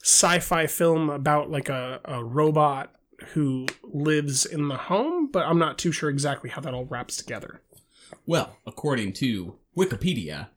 sci-fi 0.02 0.68
film 0.68 1.10
about 1.10 1.50
like 1.50 1.70
a, 1.70 2.00
a 2.06 2.24
robot 2.24 2.94
who 3.34 3.66
lives 3.84 4.46
in 4.46 4.68
the 4.68 4.78
home, 4.78 5.30
but 5.32 5.46
I'm 5.46 5.60
not 5.60 5.78
too 5.78 5.92
sure 5.92 6.10
exactly 6.10 6.50
how 6.50 6.62
that 6.62 6.74
all 6.74 6.86
wraps 6.86 7.18
together. 7.18 7.62
Well, 8.26 8.58
according 8.66 9.14
to 9.14 9.56
Wikipedia, 9.78 10.50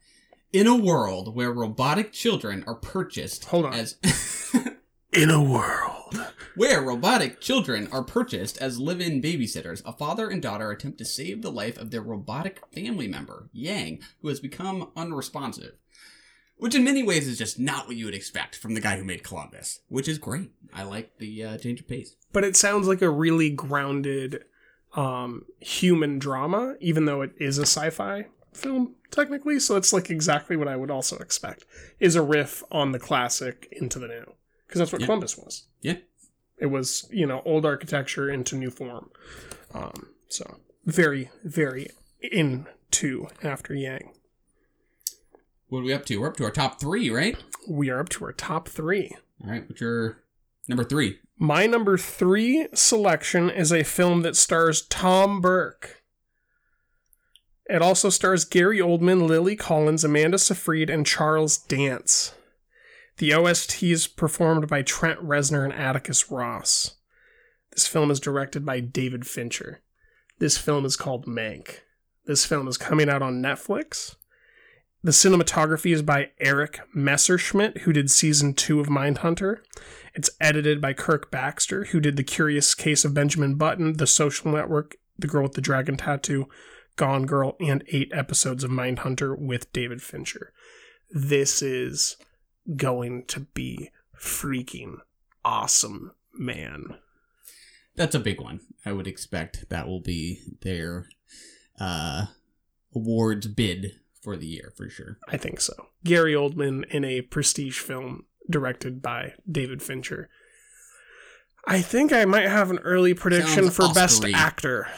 in 0.53 0.67
a 0.67 0.77
world 0.77 1.35
where 1.35 1.53
robotic 1.53 2.13
children 2.13 2.63
are 2.67 2.75
purchased 2.75 3.47
Hold 3.47 3.67
on. 3.67 3.75
as 3.75 3.97
In 5.13 5.29
a 5.29 5.43
world. 5.43 6.19
where 6.55 6.81
robotic 6.81 7.39
children 7.41 7.87
are 7.93 8.03
purchased 8.03 8.57
as 8.59 8.81
live-in 8.81 9.21
babysitters, 9.21 9.83
a 9.85 9.93
father 9.93 10.29
and 10.31 10.41
daughter 10.41 10.71
attempt 10.71 10.97
to 10.99 11.05
save 11.05 11.43
the 11.43 11.53
life 11.53 11.77
of 11.77 11.91
their 11.91 12.01
robotic 12.01 12.63
family 12.73 13.07
member, 13.09 13.51
Yang, 13.53 14.01
who 14.23 14.29
has 14.29 14.41
become 14.41 14.91
unresponsive. 14.97 15.73
Which 16.57 16.75
in 16.75 16.85
many 16.85 17.03
ways 17.03 17.29
is 17.29 17.37
just 17.39 17.59
not 17.59 17.89
what 17.89 17.97
you 17.97 18.07
would 18.07 18.15
expect 18.15 18.57
from 18.57 18.73
the 18.75 18.81
guy 18.81 18.97
who 18.97 19.05
made 19.05 19.23
Columbus, 19.25 19.81
which 19.89 20.09
is 20.09 20.17
great. 20.19 20.51
I 20.73 20.85
like 20.85 21.19
the 21.19 21.45
uh, 21.45 21.59
change 21.59 21.81
of 21.81 21.89
pace. 21.89 22.15
But 22.33 22.45
it 22.45 22.57
sounds 22.57 22.87
like 22.89 23.03
a 23.03 23.11
really 23.11 23.51
grounded 23.51 24.45
um, 24.95 25.45
human 25.61 26.19
drama, 26.19 26.77
even 26.81 27.05
though 27.05 27.21
it 27.23 27.33
is 27.39 27.59
a 27.59 27.63
sci-fi 27.63 28.27
film 28.55 28.95
technically. 29.13 29.61
So 29.61 29.77
it's 29.77 29.93
like 29.93 30.11
exactly 30.11 30.57
what 30.57 30.69
I 30.69 30.77
would 30.77 30.91
also 30.91 31.17
expect 31.19 31.65
is 32.01 32.17
a 32.17 32.23
riff 32.23 32.63
on 32.73 32.91
the 32.93 32.99
classic 32.99 33.69
Into 33.71 33.99
the 33.99 34.09
New, 34.09 34.33
because 34.67 34.79
that's 34.81 34.93
what 34.93 35.01
Yeah. 35.01 35.07
Columbus 35.07 35.37
was. 35.39 35.67
Yeah. 35.81 35.99
It 36.59 36.67
was, 36.67 37.09
you 37.11 37.27
know, 37.27 37.43
old 37.45 37.65
architecture 37.65 38.31
into 38.31 38.57
new 38.57 38.71
form. 38.71 39.11
Um, 39.75 40.09
so 40.29 40.59
very, 40.85 41.31
very 41.45 41.89
into 42.21 43.29
After 43.43 43.75
Yang. 43.75 44.13
What 45.69 45.81
are 45.81 45.85
we 45.85 45.93
up 45.93 46.05
to? 46.07 46.19
We're 46.21 46.29
up 46.29 46.37
to 46.37 46.45
our 46.45 46.51
top 46.51 46.79
three, 46.81 47.09
right? 47.11 47.37
We 47.69 47.89
are 47.91 47.99
up 48.01 48.11
to 48.11 48.25
our 48.25 48.33
top 48.33 48.69
three. 48.69 49.17
All 49.43 49.51
right. 49.51 49.67
What's 49.69 49.81
your 49.81 50.19
number 50.69 50.85
three? 50.85 51.19
My 51.39 51.67
number 51.67 51.97
three 51.99 52.69
selection 52.75 53.51
is 53.51 53.73
a 53.73 53.83
film 53.83 54.23
that 54.23 54.37
stars 54.37 54.83
Tom 54.83 55.41
Burke. 55.41 56.02
It 57.73 57.81
also 57.81 58.11
stars 58.11 58.45
Gary 58.45 58.81
Oldman, 58.81 59.27
Lily 59.27 59.57
Collins, 59.57 60.05
Amanda 60.05 60.39
Seyfried, 60.39 60.91
and 60.91 61.07
Charles 61.07 61.57
Dance. 61.57 62.35
The 63.17 63.33
OST 63.33 63.83
is 63.85 64.07
performed 64.07 64.69
by 64.69 64.83
Trent 64.83 65.19
Reznor 65.21 65.65
and 65.65 65.73
Atticus 65.73 66.31
Ross. 66.31 66.97
This 67.71 67.87
film 67.87 68.11
is 68.11 68.21
directed 68.21 68.67
by 68.67 68.81
David 68.81 69.27
Fincher. 69.27 69.81
This 70.39 70.59
film 70.59 70.85
is 70.85 70.97
called 70.97 71.25
Mank. 71.25 71.79
This 72.27 72.45
film 72.45 72.69
is 72.69 72.77
coming 72.77 73.09
out 73.09 73.23
on 73.23 73.43
Netflix. 73.43 74.17
The 75.03 75.13
cinematography 75.13 75.95
is 75.95 76.03
by 76.03 76.29
Eric 76.41 76.81
Messerschmidt, 76.95 77.79
who 77.79 77.95
did 77.95 78.11
season 78.11 78.53
two 78.53 78.81
of 78.81 78.89
Mindhunter. 78.89 79.61
It's 80.13 80.29
edited 80.43 80.83
by 80.83 80.93
Kirk 80.93 81.31
Baxter, 81.31 81.85
who 81.85 82.01
did 82.01 82.19
The 82.19 82.23
Curious 82.23 82.75
Case 82.75 83.03
of 83.07 83.15
Benjamin 83.15 83.55
Button, 83.55 83.95
The 83.95 84.07
Social 84.07 84.53
Network, 84.53 84.97
The 85.19 85.27
Girl 85.27 85.45
with 85.45 85.55
the 85.55 85.63
Dragon 85.63 85.97
Tattoo, 85.97 86.51
Gone 86.97 87.27
Girl, 87.27 87.57
and 87.61 87.85
eight 87.89 88.11
episodes 88.15 88.65
of 88.65 88.71
Mindhunter 88.71 89.39
with 89.39 89.73
David 89.73 90.03
Fincher. 90.03 90.53
This 91.11 91.63
is 91.63 92.17
going 92.77 93.25
to 93.27 93.41
be 93.41 93.91
freaking 94.19 94.97
awesome, 95.45 96.13
man. 96.33 96.97
That's 97.95 98.15
a 98.15 98.21
big 98.21 98.41
one. 98.41 98.61
I 98.87 98.93
would 98.93 99.07
expect 99.07 99.69
that 99.69 99.87
will 99.87 100.01
be 100.01 100.41
their 100.63 101.07
uh, 101.79 102.27
awards 102.95 103.47
bid 103.47 104.01
for 104.23 104.37
the 104.37 104.47
year 104.47 104.73
for 104.77 104.89
sure. 104.89 105.19
I 105.29 105.37
think 105.37 105.61
so. 105.61 105.75
Gary 106.05 106.33
Oldman 106.33 106.85
in 106.91 107.05
a 107.05 107.23
prestige 107.23 107.81
film 107.81 108.27
directed 108.49 109.03
by 109.03 109.35
David 109.51 109.83
Fincher. 109.83 110.29
I 111.67 111.81
think 111.81 112.13
I 112.13 112.25
might 112.25 112.49
have 112.49 112.71
an 112.71 112.79
early 112.81 113.15
prediction 113.15 113.65
Sounds 113.65 113.77
for 113.77 113.93
best 113.93 114.25
Oscar-y. 114.25 114.91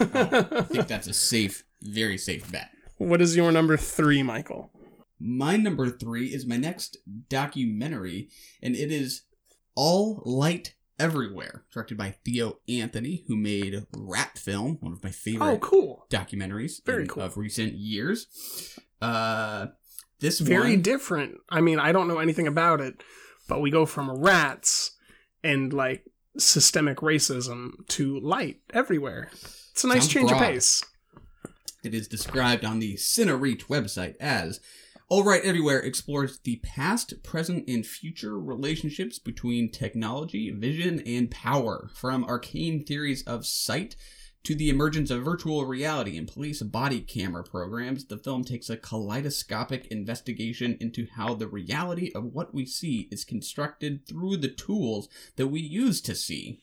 Actor. 0.00 0.48
I 0.50 0.62
think 0.62 0.86
that's 0.88 1.06
a 1.08 1.12
safe, 1.14 1.64
very 1.82 2.18
safe 2.18 2.50
bet. 2.50 2.70
what 2.98 3.20
is 3.20 3.36
your 3.36 3.52
number 3.52 3.76
three, 3.76 4.22
Michael? 4.22 4.70
My 5.20 5.56
number 5.56 5.90
three 5.90 6.26
is 6.28 6.46
my 6.46 6.56
next 6.56 6.96
documentary, 7.28 8.28
and 8.62 8.74
it 8.76 8.92
is 8.92 9.22
All 9.74 10.22
Light 10.24 10.74
Everywhere, 11.00 11.64
directed 11.72 11.96
by 11.96 12.16
Theo 12.24 12.58
Anthony, 12.68 13.24
who 13.28 13.36
made 13.36 13.86
Rat 13.96 14.36
Film, 14.36 14.78
one 14.80 14.92
of 14.92 15.02
my 15.04 15.10
favorite 15.10 15.46
Oh, 15.46 15.58
cool. 15.58 16.06
documentaries 16.10 16.84
Very 16.84 17.02
in- 17.02 17.08
cool. 17.08 17.22
of 17.22 17.36
recent 17.36 17.74
years. 17.74 18.26
Uh, 19.00 19.66
this 20.20 20.40
Very 20.40 20.70
one, 20.72 20.82
different. 20.82 21.36
I 21.48 21.60
mean, 21.60 21.78
I 21.78 21.92
don't 21.92 22.08
know 22.08 22.18
anything 22.18 22.48
about 22.48 22.80
it, 22.80 23.00
but 23.48 23.60
we 23.60 23.70
go 23.70 23.86
from 23.86 24.10
rats 24.10 24.96
and 25.44 25.72
like 25.72 26.04
systemic 26.36 26.98
racism 26.98 27.86
to 27.88 28.18
light 28.18 28.60
everywhere. 28.72 29.30
It's 29.78 29.84
a 29.84 29.86
nice 29.86 29.98
Sounds 29.98 30.12
change 30.12 30.30
broad. 30.30 30.42
of 30.42 30.48
pace. 30.48 30.84
It 31.84 31.94
is 31.94 32.08
described 32.08 32.64
on 32.64 32.80
the 32.80 32.94
CineReach 32.94 33.66
website 33.66 34.16
as 34.18 34.58
All 35.08 35.22
Right 35.22 35.40
Everywhere 35.44 35.78
explores 35.78 36.40
the 36.40 36.56
past, 36.64 37.22
present, 37.22 37.68
and 37.68 37.86
future 37.86 38.40
relationships 38.40 39.20
between 39.20 39.70
technology, 39.70 40.50
vision, 40.50 41.00
and 41.06 41.30
power, 41.30 41.90
from 41.94 42.24
arcane 42.24 42.84
theories 42.84 43.22
of 43.22 43.46
sight 43.46 43.94
to 44.42 44.56
the 44.56 44.68
emergence 44.68 45.12
of 45.12 45.22
virtual 45.22 45.64
reality 45.64 46.18
and 46.18 46.26
police 46.26 46.60
body 46.60 47.00
camera 47.00 47.44
programs. 47.44 48.04
The 48.04 48.18
film 48.18 48.42
takes 48.42 48.68
a 48.68 48.76
kaleidoscopic 48.76 49.86
investigation 49.92 50.76
into 50.80 51.06
how 51.14 51.34
the 51.34 51.46
reality 51.46 52.10
of 52.16 52.24
what 52.24 52.52
we 52.52 52.66
see 52.66 53.06
is 53.12 53.24
constructed 53.24 54.08
through 54.08 54.38
the 54.38 54.48
tools 54.48 55.08
that 55.36 55.46
we 55.46 55.60
use 55.60 56.00
to 56.00 56.16
see. 56.16 56.62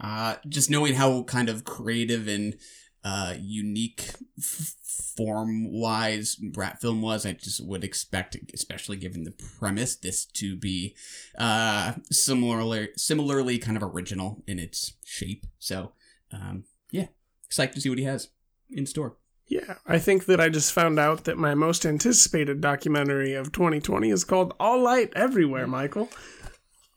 Uh, 0.00 0.36
just 0.48 0.70
knowing 0.70 0.94
how 0.94 1.22
kind 1.24 1.48
of 1.48 1.64
creative 1.64 2.28
and 2.28 2.56
uh, 3.04 3.34
unique 3.40 4.10
f- 4.38 4.74
form 5.16 5.72
wise 5.72 6.36
Rat 6.54 6.80
Film 6.80 7.02
was, 7.02 7.26
I 7.26 7.32
just 7.32 7.64
would 7.64 7.82
expect, 7.84 8.36
especially 8.54 8.96
given 8.96 9.24
the 9.24 9.32
premise, 9.58 9.96
this 9.96 10.24
to 10.24 10.56
be 10.56 10.94
uh, 11.36 11.94
similarly 12.10 12.90
similarly 12.96 13.58
kind 13.58 13.76
of 13.76 13.82
original 13.82 14.42
in 14.46 14.58
its 14.58 14.94
shape. 15.04 15.46
So, 15.58 15.92
um, 16.32 16.64
yeah, 16.90 17.06
excited 17.46 17.74
to 17.74 17.80
see 17.80 17.88
what 17.88 17.98
he 17.98 18.04
has 18.04 18.28
in 18.70 18.86
store. 18.86 19.16
Yeah, 19.48 19.76
I 19.86 19.98
think 19.98 20.26
that 20.26 20.40
I 20.40 20.50
just 20.50 20.74
found 20.74 20.98
out 20.98 21.24
that 21.24 21.38
my 21.38 21.54
most 21.54 21.86
anticipated 21.86 22.60
documentary 22.60 23.32
of 23.32 23.50
2020 23.50 24.10
is 24.10 24.22
called 24.22 24.52
All 24.60 24.82
Light 24.82 25.10
Everywhere, 25.16 25.66
Michael. 25.66 26.10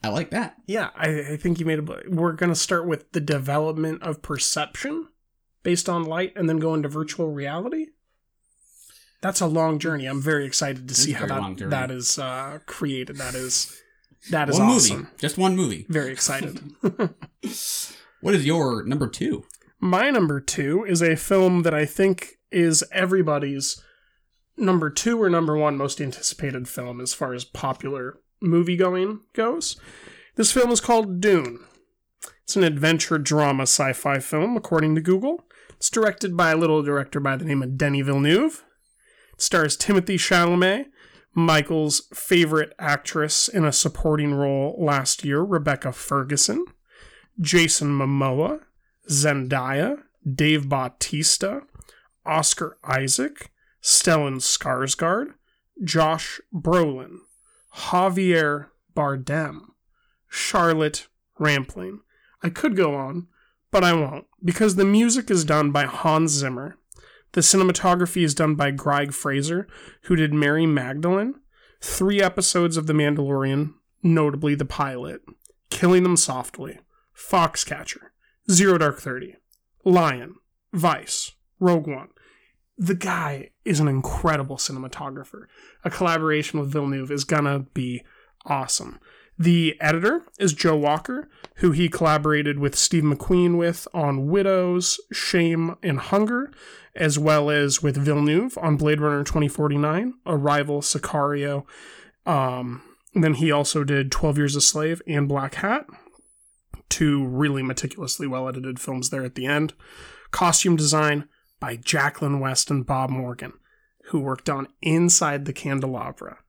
I 0.03 0.09
like 0.09 0.31
that. 0.31 0.55
Yeah, 0.65 0.89
I, 0.95 1.33
I 1.33 1.37
think 1.37 1.59
you 1.59 1.65
made 1.65 1.79
a. 1.79 2.01
We're 2.07 2.33
going 2.33 2.51
to 2.51 2.55
start 2.55 2.87
with 2.87 3.11
the 3.11 3.21
development 3.21 4.01
of 4.01 4.21
perception 4.21 5.07
based 5.63 5.87
on 5.87 6.03
light 6.03 6.33
and 6.35 6.49
then 6.49 6.57
go 6.57 6.73
into 6.73 6.89
virtual 6.89 7.31
reality. 7.31 7.87
That's 9.21 9.41
a 9.41 9.45
long 9.45 9.77
journey. 9.77 10.07
I'm 10.07 10.21
very 10.21 10.45
excited 10.45 10.87
to 10.87 10.95
see 10.95 11.11
how 11.11 11.27
that, 11.27 11.69
that 11.69 11.91
is 11.91 12.17
uh, 12.17 12.59
created. 12.65 13.17
That 13.17 13.35
is 13.35 13.79
that 14.31 14.49
is 14.49 14.57
one 14.57 14.69
awesome. 14.69 14.97
movie, 14.97 15.09
just 15.17 15.37
one 15.37 15.55
movie. 15.55 15.85
Very 15.89 16.11
excited. 16.11 16.59
What 18.21 18.35
is 18.35 18.45
your 18.45 18.83
number 18.83 19.07
two? 19.07 19.45
My 19.79 20.11
number 20.11 20.39
two 20.39 20.85
is 20.87 21.01
a 21.01 21.15
film 21.15 21.63
that 21.63 21.73
I 21.73 21.85
think 21.85 22.37
is 22.51 22.83
everybody's 22.91 23.81
number 24.55 24.91
two 24.91 25.21
or 25.21 25.27
number 25.29 25.57
one 25.57 25.75
most 25.75 25.99
anticipated 25.99 26.69
film 26.69 27.01
as 27.01 27.15
far 27.15 27.33
as 27.33 27.43
popular 27.43 28.19
movie 28.41 28.75
going 28.75 29.21
goes. 29.33 29.79
This 30.35 30.51
film 30.51 30.71
is 30.71 30.81
called 30.81 31.21
Dune. 31.21 31.59
It's 32.43 32.55
an 32.55 32.63
adventure 32.63 33.17
drama 33.17 33.63
sci 33.63 33.93
fi 33.93 34.19
film, 34.19 34.57
according 34.57 34.95
to 34.95 35.01
Google. 35.01 35.45
It's 35.77 35.89
directed 35.89 36.35
by 36.35 36.51
a 36.51 36.57
little 36.57 36.83
director 36.83 37.19
by 37.19 37.35
the 37.37 37.45
name 37.45 37.63
of 37.63 37.77
Denis 37.77 38.05
Villeneuve. 38.05 38.63
It 39.33 39.41
stars 39.41 39.77
Timothée 39.77 40.15
Chalamet, 40.15 40.87
Michael's 41.33 42.07
favorite 42.13 42.73
actress 42.77 43.47
in 43.47 43.63
a 43.63 43.71
supporting 43.71 44.33
role 44.33 44.75
last 44.77 45.23
year, 45.23 45.41
Rebecca 45.41 45.91
Ferguson, 45.91 46.65
Jason 47.39 47.97
Momoa, 47.97 48.61
Zendaya, 49.09 49.97
Dave 50.29 50.67
Bautista, 50.67 51.61
Oscar 52.25 52.77
Isaac, 52.83 53.51
Stellan 53.81 54.35
Skarsgård, 54.35 55.33
Josh 55.83 56.41
Brolin, 56.53 57.19
Javier 57.75 58.67
Bardem, 58.95 59.61
Charlotte 60.27 61.07
Rampling. 61.39 62.01
I 62.43 62.49
could 62.49 62.75
go 62.75 62.95
on, 62.95 63.27
but 63.71 63.83
I 63.83 63.93
won't, 63.93 64.25
because 64.43 64.75
the 64.75 64.85
music 64.85 65.31
is 65.31 65.45
done 65.45 65.71
by 65.71 65.85
Hans 65.85 66.31
Zimmer. 66.31 66.77
The 67.33 67.41
cinematography 67.41 68.23
is 68.23 68.35
done 68.35 68.55
by 68.55 68.71
Greig 68.71 69.13
Fraser, 69.13 69.67
who 70.03 70.15
did 70.15 70.33
Mary 70.33 70.65
Magdalene, 70.65 71.35
three 71.79 72.21
episodes 72.21 72.75
of 72.75 72.87
The 72.87 72.93
Mandalorian, 72.93 73.73
notably 74.03 74.55
the 74.55 74.65
pilot, 74.65 75.21
Killing 75.69 76.03
Them 76.03 76.17
Softly, 76.17 76.79
Foxcatcher, 77.15 78.11
Zero 78.49 78.77
Dark 78.77 78.99
Thirty, 78.99 79.37
Lion, 79.85 80.35
Vice, 80.73 81.31
Rogue 81.59 81.87
One. 81.87 82.09
The 82.81 82.95
guy 82.95 83.51
is 83.63 83.79
an 83.79 83.87
incredible 83.87 84.57
cinematographer. 84.57 85.45
A 85.83 85.91
collaboration 85.91 86.59
with 86.59 86.71
Villeneuve 86.71 87.11
is 87.11 87.23
gonna 87.23 87.59
be 87.75 88.01
awesome. 88.43 88.97
The 89.37 89.79
editor 89.79 90.23
is 90.39 90.53
Joe 90.53 90.75
Walker, 90.75 91.29
who 91.57 91.73
he 91.73 91.89
collaborated 91.89 92.57
with 92.57 92.75
Steve 92.75 93.03
McQueen 93.03 93.55
with 93.55 93.87
on 93.93 94.29
Widows, 94.29 94.99
Shame, 95.13 95.75
and 95.83 95.99
Hunger, 95.99 96.51
as 96.95 97.19
well 97.19 97.51
as 97.51 97.83
with 97.83 97.97
Villeneuve 97.97 98.57
on 98.57 98.77
Blade 98.77 98.99
Runner 98.99 99.23
2049, 99.23 100.15
Arrival, 100.25 100.81
Sicario. 100.81 101.65
Um, 102.25 102.81
then 103.13 103.35
he 103.35 103.51
also 103.51 103.83
did 103.83 104.11
12 104.11 104.37
Years 104.39 104.55
a 104.55 104.61
Slave 104.61 105.03
and 105.05 105.29
Black 105.29 105.53
Hat 105.53 105.85
two 106.89 107.25
really 107.25 107.61
meticulously 107.61 108.25
well 108.25 108.49
edited 108.49 108.79
films 108.79 109.11
there 109.11 109.23
at 109.23 109.35
the 109.35 109.45
end. 109.45 109.73
Costume 110.31 110.75
design 110.75 111.27
by 111.61 111.77
Jacqueline 111.77 112.41
West 112.41 112.69
and 112.69 112.85
Bob 112.85 113.09
Morgan, 113.09 113.53
who 114.07 114.19
worked 114.19 114.49
on 114.49 114.67
Inside 114.81 115.45
the 115.45 115.53
Candelabra, 115.53 116.39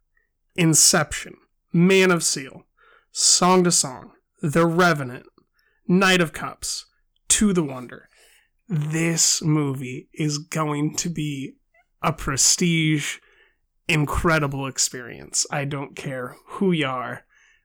Inception, 0.57 1.37
Man 1.72 2.11
of 2.11 2.25
Steel, 2.25 2.64
Song 3.12 3.62
to 3.62 3.70
Song, 3.70 4.12
The 4.40 4.66
Revenant, 4.66 5.27
Knight 5.87 6.20
of 6.20 6.33
Cups, 6.33 6.87
To 7.29 7.53
the 7.53 7.62
Wonder. 7.62 8.09
This 8.68 9.42
movie 9.42 10.09
is 10.14 10.38
going 10.38 10.96
to 10.96 11.11
be 11.11 11.57
a 12.03 12.12
prestige, 12.12 13.18
incredible 13.87 14.66
experience. 14.66 15.46
I 15.51 15.66
don't 15.66 15.94
care 15.94 16.37
who 16.46 16.72
you 16.72 16.87
are. 16.87 17.25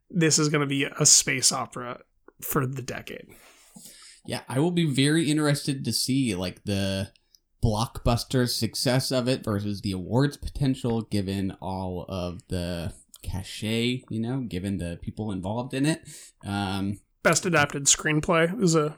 This 0.10 0.38
is 0.38 0.50
going 0.50 0.62
to 0.62 0.68
be 0.68 0.84
a 0.84 1.06
space 1.06 1.52
opera 1.52 2.02
for 2.42 2.66
the 2.66 2.82
decade. 2.82 3.28
Yeah, 4.26 4.42
I 4.50 4.60
will 4.60 4.72
be 4.72 4.86
very 4.86 5.32
interested 5.32 5.86
to 5.86 5.94
see 5.94 6.36
like 6.36 6.66
the 6.66 7.12
blockbuster 7.64 8.48
success 8.50 9.12
of 9.12 9.28
it 9.28 9.44
versus 9.44 9.82
the 9.82 9.92
awards 9.92 10.38
potential 10.38 11.02
given 11.02 11.56
all 11.62 12.06
of 12.08 12.48
the 12.50 12.94
cachet, 13.24 14.04
you 14.10 14.20
know, 14.20 14.42
given 14.42 14.78
the 14.78 15.00
people 15.02 15.32
involved 15.32 15.74
in 15.74 15.86
it. 15.86 16.02
Um 16.46 17.00
Best 17.24 17.46
adapted 17.46 17.86
screenplay 17.86 18.62
is 18.62 18.76
a 18.76 18.96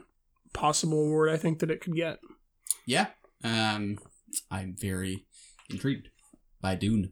possible 0.53 1.05
award 1.05 1.29
I 1.29 1.37
think 1.37 1.59
that 1.59 1.71
it 1.71 1.81
could 1.81 1.95
get. 1.95 2.19
yeah, 2.85 3.07
um 3.43 3.97
I'm 4.51 4.75
very 4.79 5.25
intrigued 5.69 6.09
by 6.61 6.75
Dune. 6.75 7.11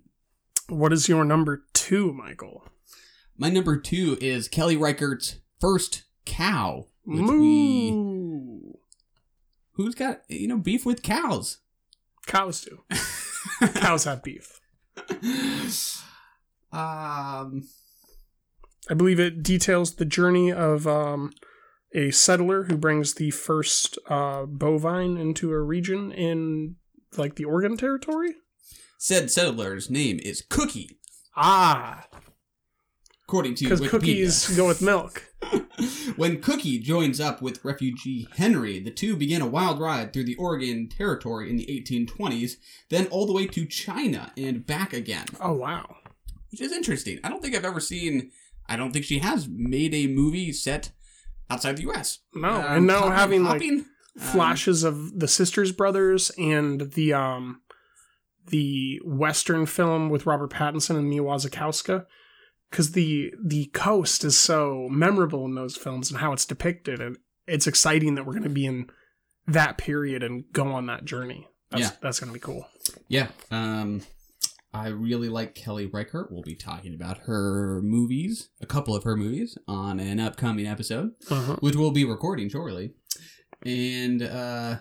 What 0.70 0.92
is 0.92 1.08
your 1.08 1.24
number 1.24 1.64
two, 1.74 2.12
Michael? 2.14 2.66
My 3.38 3.50
number 3.50 3.78
2 3.78 4.18
is 4.20 4.48
Kelly 4.48 4.76
Reichardt's 4.76 5.38
First 5.62 6.04
Cow, 6.26 6.88
which 7.06 7.22
we 7.22 7.92
Moo. 7.92 8.07
Who's 9.78 9.96
got, 9.96 10.22
you 10.28 10.48
know, 10.48 10.58
beef 10.58 10.86
with 10.86 11.02
cows. 11.02 11.60
Cows 12.26 12.62
do. 12.62 12.84
Cows 13.76 14.04
have 14.04 14.22
beef. 14.24 14.60
um 16.72 17.64
I 18.90 18.94
believe 18.96 19.20
it 19.20 19.44
details 19.44 19.96
the 19.96 20.06
journey 20.06 20.52
of 20.52 20.88
um, 20.88 21.34
a 21.94 22.12
settler 22.12 22.64
who 22.64 22.78
brings 22.78 23.16
the 23.16 23.32
first 23.32 23.98
uh, 24.10 24.46
bovine 24.46 25.18
into 25.18 25.52
a 25.52 25.60
region 25.60 26.12
in 26.12 26.76
like 27.18 27.36
the 27.36 27.44
Oregon 27.46 27.76
Territory. 27.78 28.36
said 28.98 29.30
settler's 29.30 29.90
name 29.90 30.20
is 30.24 30.42
Cookie, 30.42 31.00
Ah, 31.36 32.08
according 33.28 33.56
to 33.56 33.66
because 33.66 33.82
cookies 33.90 34.56
go 34.56 34.66
with 34.68 34.82
milk. 34.82 35.24
when 36.16 36.42
Cookie 36.42 36.80
joins 36.80 37.20
up 37.20 37.42
with 37.42 37.64
refugee 37.64 38.28
Henry, 38.38 38.80
the 38.80 38.90
two 38.92 39.16
begin 39.16 39.42
a 39.42 39.46
wild 39.48 39.80
ride 39.80 40.14
through 40.14 40.24
the 40.24 40.36
Oregon 40.36 40.88
Territory 40.90 41.50
in 41.50 41.58
the 41.58 41.66
1820s, 41.66 42.54
then 42.90 43.06
all 43.08 43.26
the 43.28 43.34
way 43.34 43.46
to 43.48 43.66
China 43.66 44.32
and 44.38 44.66
back 44.66 44.94
again, 44.94 45.26
Oh 45.42 45.54
wow. 45.54 45.98
which 46.52 46.62
is 46.62 46.72
interesting. 46.72 47.20
I 47.24 47.30
don't 47.30 47.42
think 47.42 47.56
I've 47.56 47.66
ever 47.66 47.80
seen. 47.82 48.32
I 48.68 48.76
don't 48.78 48.92
think 48.92 49.06
she 49.06 49.20
has 49.20 49.48
made 49.48 49.94
a 49.94 50.08
movie 50.08 50.52
set 50.54 50.92
outside 51.50 51.78
the 51.78 51.84
U.S. 51.84 52.20
No, 52.34 52.50
Um, 52.50 52.64
and 52.66 52.88
now 52.88 53.00
hopping- 53.02 53.12
having 53.14 53.44
like 53.44 53.62
hopping, 53.62 53.80
um, 53.80 53.86
flashes 54.22 54.84
of 54.84 55.20
the 55.20 55.28
Sisters 55.28 55.72
Brothers 55.72 56.32
and 56.38 56.92
the 56.94 57.14
um 57.14 57.62
the 58.48 59.00
Western 59.04 59.66
film 59.66 60.10
with 60.10 60.26
Robert 60.26 60.52
Pattinson 60.52 60.98
and 60.98 61.10
Mia 61.10 61.22
Wasikowska. 61.22 62.06
Because 62.70 62.92
the 62.92 63.34
the 63.44 63.66
coast 63.68 64.24
is 64.24 64.38
so 64.38 64.88
memorable 64.92 65.46
in 65.46 65.56
those 65.56 65.78
films 65.78 66.12
and 66.12 66.20
how 66.20 66.34
it's 66.34 66.46
depicted, 66.46 67.00
and 67.02 67.18
it's 67.48 67.68
exciting 67.68 68.16
that 68.16 68.26
we're 68.26 68.34
going 68.34 68.44
to 68.44 68.50
be 68.50 68.66
in 68.66 68.90
that 69.48 69.78
period 69.78 70.22
and 70.24 70.44
go 70.52 70.68
on 70.74 70.88
that 70.88 71.06
journey. 71.06 71.48
That's, 71.72 71.82
Yeah. 71.84 71.92
that's 72.02 72.20
going 72.20 72.30
to 72.30 72.34
be 72.34 72.40
cool. 72.42 72.68
Yeah. 73.08 73.30
Um, 73.52 74.02
I 74.74 74.90
really 74.90 75.30
like 75.30 75.56
Kelly 75.56 75.86
Reichardt. 75.86 76.30
We'll 76.32 76.42
be 76.44 76.56
talking 76.56 76.94
about 76.94 77.20
her 77.20 77.82
movies, 77.82 78.50
a 78.62 78.66
couple 78.66 78.96
of 78.96 79.04
her 79.06 79.16
movies, 79.16 79.58
on 79.68 80.00
an 80.02 80.20
upcoming 80.20 80.68
episode, 80.68 81.12
Uh-huh. 81.32 81.56
which 81.62 81.76
we'll 81.78 81.92
be 81.92 82.04
recording 82.04 82.50
shortly. 82.50 82.94
And 83.64 84.22
uh, 84.22 84.80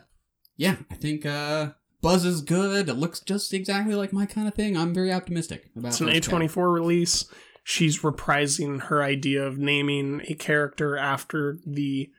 yeah, 0.57 0.77
I 0.91 0.95
think 0.97 1.25
uh, 1.25 1.71
Buzz 2.03 2.25
is 2.25 2.41
good. 2.41 2.89
It 2.89 2.95
looks 2.95 3.21
just 3.21 3.55
exactly 3.55 3.95
like 3.95 4.13
my 4.13 4.27
kind 4.27 4.49
of 4.49 4.55
thing. 4.55 4.77
I'm 4.77 4.93
very 4.93 5.13
optimistic 5.13 5.71
about. 5.77 5.89
It's 5.89 6.01
an 6.01 6.09
A24 6.09 6.73
release. 6.73 7.25
She's 7.69 8.01
reprising 8.03 8.83
her 8.83 9.03
idea 9.03 9.45
of 9.45 9.59
naming 9.59 10.23
a 10.29 10.35
character 10.35 10.97
after 10.97 11.59
the 11.67 12.13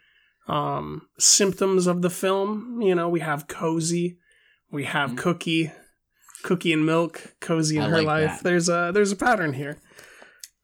um, 0.46 1.08
symptoms 1.18 1.88
of 1.88 2.02
the 2.02 2.10
film. 2.10 2.82
You 2.82 2.94
know, 2.96 3.08
we 3.08 3.22
have 3.22 3.48
Cozy, 3.48 4.18
we 4.70 4.84
have 4.84 5.12
Mhm. 5.12 5.18
Cookie, 5.18 5.72
Cookie 6.44 6.74
and 6.74 6.86
Milk, 6.86 7.36
Cozy 7.40 7.78
in 7.78 7.84
I 7.84 7.90
her 7.90 7.98
like 8.00 8.06
life. 8.08 8.30
that. 8.30 8.44
There's 8.44 8.68
a 8.68 8.92
there's 8.94 9.14
a 9.14 9.16
pattern 9.16 9.54
here. 9.54 9.78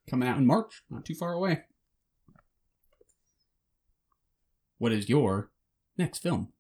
coming 0.10 0.28
out 0.28 0.38
in 0.38 0.46
March, 0.46 0.84
not 0.90 1.06
too 1.06 1.16
far 1.16 1.32
away. 1.32 1.62
What 4.80 4.92
is 4.92 5.08
your 5.08 5.50
next 5.98 6.20
film? 6.20 6.52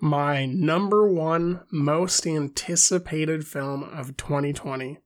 My 0.00 0.46
number 0.46 1.06
one 1.06 1.64
most 1.70 2.26
anticipated 2.26 3.46
film 3.46 3.82
of 3.82 4.16
2020 4.16 5.00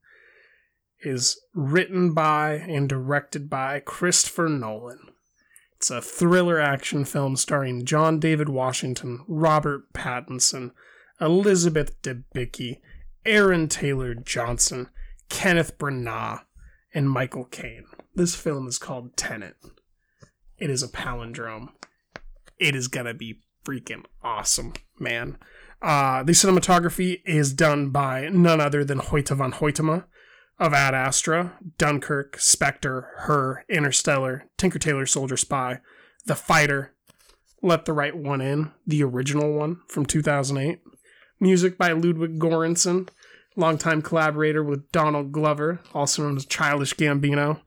is 1.03 1.41
written 1.55 2.15
by 2.15 2.55
and 2.55 2.88
directed 2.88 3.51
by 3.51 3.81
Christopher 3.81 4.49
Nolan. 4.49 5.12
It's 5.77 5.91
a 5.91 6.01
thriller 6.01 6.61
action 6.61 7.05
film 7.05 7.37
starring 7.37 7.85
John 7.85 8.21
David 8.21 8.49
Washington, 8.49 9.25
Robert 9.27 9.93
Pattinson, 9.93 10.71
Elizabeth 11.21 12.01
Debicki, 12.03 12.79
Aaron 13.27 13.69
Taylor 13.69 14.15
Johnson, 14.15 14.88
Kenneth 15.29 15.79
Branagh, 15.79 16.43
and 16.95 17.11
Michael 17.11 17.45
Caine. 17.47 17.87
This 18.15 18.35
film 18.35 18.69
is 18.69 18.79
called 18.79 19.17
Tenet. 19.17 19.57
It 20.59 20.71
is 20.71 20.83
a 20.83 20.88
palindrome. 20.88 21.71
It 22.59 22.77
is 22.77 22.87
gonna 22.87 23.15
be 23.15 23.41
freaking 23.65 24.05
awesome, 24.23 24.75
man. 25.01 25.38
Uh, 25.81 26.23
the 26.23 26.33
cinematography 26.33 27.23
is 27.25 27.53
done 27.53 27.91
by 27.91 28.29
none 28.29 28.61
other 28.61 28.85
than 28.85 29.01
Hoyte 29.01 29.37
van 29.37 29.53
Hoytema 29.53 30.05
of 30.62 30.72
Ad 30.72 30.94
Astra, 30.94 31.59
Dunkirk, 31.77 32.38
Spectre, 32.38 33.09
Her, 33.22 33.64
Interstellar, 33.68 34.44
Tinker 34.57 34.79
Tailor 34.79 35.07
Soldier 35.07 35.37
Spy, 35.37 35.81
The 36.27 36.37
Fighter, 36.37 36.94
Let 37.61 37.85
the 37.85 37.92
Right 37.92 38.16
One 38.16 38.40
In, 38.40 38.70
the 38.87 39.03
original 39.03 39.55
one 39.55 39.81
from 39.88 40.07
2008. 40.07 40.79
Music 41.40 41.77
by 41.77 41.90
Ludwig 41.90 42.38
Göransson, 42.38 43.09
longtime 43.57 44.03
collaborator 44.03 44.62
with 44.62 44.92
Donald 44.92 45.33
Glover, 45.33 45.81
also 45.92 46.22
known 46.22 46.37
as 46.37 46.46
Childish 46.46 46.94
Gambino. 46.94 47.61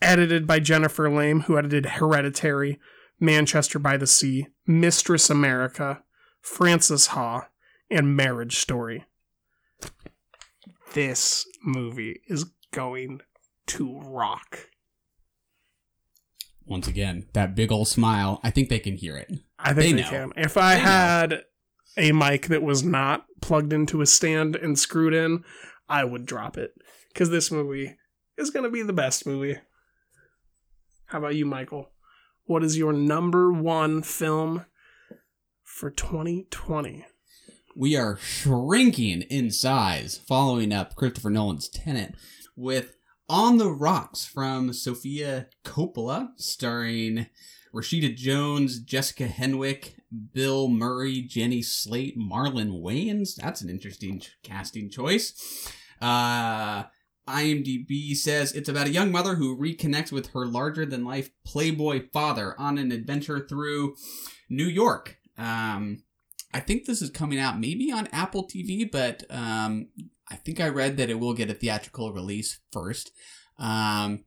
Edited 0.00 0.44
by 0.44 0.58
Jennifer 0.58 1.08
Lame, 1.08 1.42
who 1.42 1.56
edited 1.56 1.86
Hereditary, 1.86 2.80
Manchester 3.20 3.78
by 3.78 3.96
the 3.96 4.08
Sea, 4.08 4.48
Mistress 4.66 5.30
America, 5.30 6.02
Frances 6.40 7.06
Ha, 7.08 7.46
and 7.88 8.16
Marriage 8.16 8.56
Story. 8.56 9.04
This 10.92 11.46
movie 11.62 12.20
is 12.26 12.46
going 12.72 13.20
to 13.68 14.00
rock. 14.00 14.68
Once 16.64 16.86
again, 16.86 17.26
that 17.32 17.54
big 17.54 17.72
old 17.72 17.88
smile. 17.88 18.40
I 18.42 18.50
think 18.50 18.68
they 18.68 18.78
can 18.78 18.96
hear 18.96 19.16
it. 19.16 19.30
I 19.58 19.72
think 19.72 19.96
they, 19.96 20.02
know. 20.02 20.08
can. 20.08 20.32
If 20.36 20.56
I 20.56 20.74
They 20.74 20.80
know. 20.80 20.86
had 20.86 21.42
a 21.96 22.12
mic 22.12 22.46
that 22.48 22.62
was 22.62 22.82
not 22.82 23.26
plugged 23.40 23.72
into 23.72 24.00
a 24.00 24.06
stand 24.06 24.56
and 24.56 24.78
screwed 24.78 25.14
in, 25.14 25.44
I 25.88 26.04
would 26.04 26.26
drop 26.26 26.56
it. 26.56 26.72
Because 27.08 27.30
this 27.30 27.50
movie 27.50 27.96
is 28.38 28.50
going 28.50 28.64
to 28.64 28.70
be 28.70 28.82
the 28.82 28.92
best 28.92 29.26
movie. 29.26 29.58
How 31.06 31.18
about 31.18 31.34
you, 31.34 31.44
Michael? 31.44 31.90
What 32.44 32.64
is 32.64 32.78
your 32.78 32.92
number 32.92 33.52
one 33.52 34.02
film 34.02 34.64
for 35.62 35.90
2020? 35.90 37.04
We 37.74 37.96
are 37.96 38.18
shrinking 38.18 39.22
in 39.22 39.50
size, 39.50 40.18
following 40.18 40.74
up 40.74 40.94
Christopher 40.94 41.30
Nolan's 41.30 41.70
Tenet 41.70 42.14
with 42.54 42.96
On 43.30 43.56
the 43.56 43.70
Rocks 43.70 44.26
from 44.26 44.74
Sofia 44.74 45.46
Coppola, 45.64 46.32
starring 46.36 47.28
Rashida 47.74 48.14
Jones, 48.14 48.78
Jessica 48.78 49.26
Henwick, 49.26 49.94
Bill 50.34 50.68
Murray, 50.68 51.22
Jenny 51.22 51.62
Slate, 51.62 52.18
Marlon 52.18 52.82
Wayans. 52.82 53.36
That's 53.36 53.62
an 53.62 53.70
interesting 53.70 54.20
casting 54.42 54.90
choice. 54.90 55.32
Uh, 55.98 56.82
IMDb 57.26 58.14
says 58.14 58.52
it's 58.52 58.68
about 58.68 58.88
a 58.88 58.92
young 58.92 59.10
mother 59.10 59.36
who 59.36 59.58
reconnects 59.58 60.12
with 60.12 60.32
her 60.32 60.44
larger 60.44 60.84
than 60.84 61.06
life 61.06 61.30
Playboy 61.46 62.08
father 62.12 62.54
on 62.60 62.76
an 62.76 62.92
adventure 62.92 63.40
through 63.40 63.94
New 64.50 64.66
York. 64.66 65.16
Um, 65.38 66.02
I 66.54 66.60
think 66.60 66.84
this 66.84 67.02
is 67.02 67.10
coming 67.10 67.38
out 67.38 67.58
maybe 67.58 67.90
on 67.90 68.08
Apple 68.12 68.46
TV, 68.46 68.90
but 68.90 69.24
um, 69.30 69.88
I 70.30 70.36
think 70.36 70.60
I 70.60 70.68
read 70.68 70.96
that 70.96 71.10
it 71.10 71.18
will 71.18 71.34
get 71.34 71.50
a 71.50 71.54
theatrical 71.54 72.12
release 72.12 72.60
first. 72.70 73.12
Um, 73.58 74.24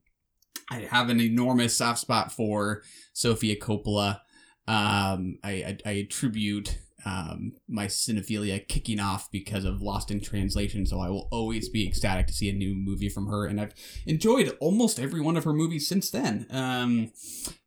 I 0.71 0.87
have 0.89 1.09
an 1.09 1.19
enormous 1.19 1.77
soft 1.77 1.99
spot 1.99 2.31
for 2.31 2.81
Sofia 3.13 3.55
Coppola. 3.59 4.21
Um, 4.67 5.37
I, 5.43 5.51
I, 5.51 5.77
I 5.85 5.91
attribute 5.91 6.79
um, 7.05 7.53
my 7.67 7.85
cinephilia 7.85 8.67
kicking 8.67 8.99
off 8.99 9.29
because 9.31 9.63
of 9.63 9.81
Lost 9.81 10.09
in 10.09 10.21
Translation, 10.21 10.87
so 10.87 10.99
I 10.99 11.09
will 11.09 11.27
always 11.31 11.69
be 11.69 11.87
ecstatic 11.87 12.25
to 12.27 12.33
see 12.33 12.49
a 12.49 12.53
new 12.53 12.73
movie 12.73 13.09
from 13.09 13.27
her, 13.27 13.45
and 13.45 13.61
I've 13.61 13.75
enjoyed 14.07 14.57
almost 14.59 14.99
every 14.99 15.21
one 15.21 15.37
of 15.37 15.43
her 15.43 15.53
movies 15.53 15.87
since 15.87 16.09
then. 16.09 16.47
Um, 16.49 17.11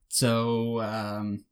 so 0.08 0.80
um, 0.80 1.44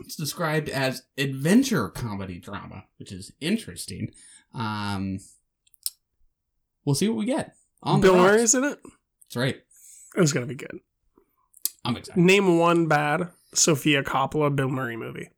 it's 0.00 0.16
described 0.16 0.68
as 0.68 1.02
adventure 1.16 1.88
comedy 1.88 2.38
drama, 2.38 2.84
which 2.98 3.12
is 3.12 3.32
interesting. 3.40 4.12
Um, 4.54 5.20
we'll 6.84 6.94
see 6.94 7.08
what 7.08 7.18
we 7.18 7.26
get. 7.26 7.54
On 7.82 8.00
Bill 8.00 8.14
rocks. 8.14 8.32
Murray's 8.32 8.54
in 8.54 8.64
it? 8.64 8.78
That's 9.24 9.36
right. 9.36 9.56
It's 10.16 10.32
going 10.32 10.46
to 10.46 10.48
be 10.48 10.56
good. 10.56 10.80
I'm 11.84 11.96
excited. 11.96 12.20
Name 12.20 12.58
one 12.58 12.88
bad 12.88 13.28
Sofia 13.54 14.02
Coppola 14.02 14.54
Bill 14.54 14.68
Murray 14.68 14.96
movie. 14.96 15.30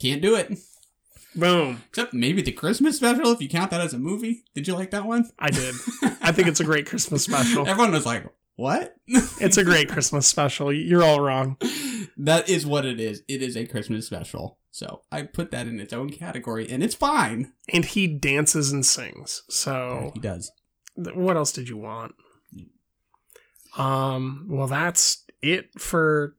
Can't 0.00 0.22
do 0.22 0.34
it. 0.34 0.58
Boom. 1.36 1.82
Except 1.88 2.14
maybe 2.14 2.42
the 2.42 2.52
Christmas 2.52 2.96
special, 2.96 3.32
if 3.32 3.40
you 3.40 3.48
count 3.48 3.70
that 3.70 3.80
as 3.80 3.92
a 3.92 3.98
movie. 3.98 4.44
Did 4.54 4.68
you 4.68 4.74
like 4.74 4.90
that 4.90 5.04
one? 5.04 5.30
I 5.38 5.50
did. 5.50 5.74
I 6.22 6.32
think 6.32 6.48
it's 6.48 6.60
a 6.60 6.64
great 6.64 6.86
Christmas 6.86 7.24
special. 7.24 7.66
Everyone 7.66 7.92
was 7.92 8.06
like, 8.06 8.24
what? 8.56 8.96
It's 9.06 9.56
a 9.56 9.64
great 9.64 9.88
Christmas 9.88 10.26
special. 10.26 10.72
You're 10.72 11.02
all 11.02 11.20
wrong. 11.20 11.56
that 12.16 12.48
is 12.48 12.66
what 12.66 12.84
it 12.84 13.00
is. 13.00 13.22
It 13.28 13.42
is 13.42 13.56
a 13.56 13.66
Christmas 13.66 14.06
special. 14.06 14.58
So 14.70 15.02
I 15.12 15.22
put 15.22 15.50
that 15.52 15.66
in 15.68 15.78
its 15.80 15.92
own 15.92 16.10
category, 16.10 16.68
and 16.68 16.82
it's 16.82 16.94
fine. 16.94 17.52
And 17.72 17.84
he 17.84 18.06
dances 18.08 18.72
and 18.72 18.84
sings. 18.84 19.42
So 19.48 20.10
He 20.14 20.20
does. 20.20 20.50
th- 21.02 21.14
what 21.16 21.36
else 21.36 21.52
did 21.52 21.68
you 21.68 21.76
want? 21.76 22.14
Um, 23.76 24.46
well, 24.50 24.66
that's 24.66 25.24
it 25.42 25.70
for 25.80 26.34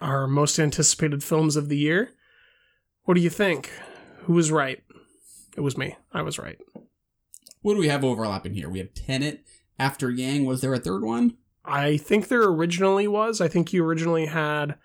our 0.00 0.26
most 0.26 0.58
anticipated 0.58 1.22
films 1.22 1.56
of 1.56 1.68
the 1.68 1.76
year. 1.76 2.12
What 3.04 3.14
do 3.14 3.20
you 3.20 3.30
think? 3.30 3.70
Who 4.22 4.34
was 4.34 4.50
right? 4.50 4.82
It 5.56 5.60
was 5.60 5.76
me. 5.76 5.96
I 6.12 6.22
was 6.22 6.38
right. 6.38 6.58
What 7.62 7.74
do 7.74 7.80
we 7.80 7.88
have 7.88 8.04
overlapping 8.04 8.54
here? 8.54 8.68
We 8.68 8.78
have 8.78 8.94
Tenet. 8.94 9.44
After 9.80 10.10
Yang, 10.10 10.44
was 10.44 10.60
there 10.60 10.74
a 10.74 10.78
third 10.78 11.04
one? 11.04 11.36
I 11.64 11.98
think 11.98 12.28
there 12.28 12.42
originally 12.42 13.06
was. 13.06 13.40
I 13.40 13.46
think 13.48 13.72
you 13.72 13.84
originally 13.84 14.26
had 14.26 14.76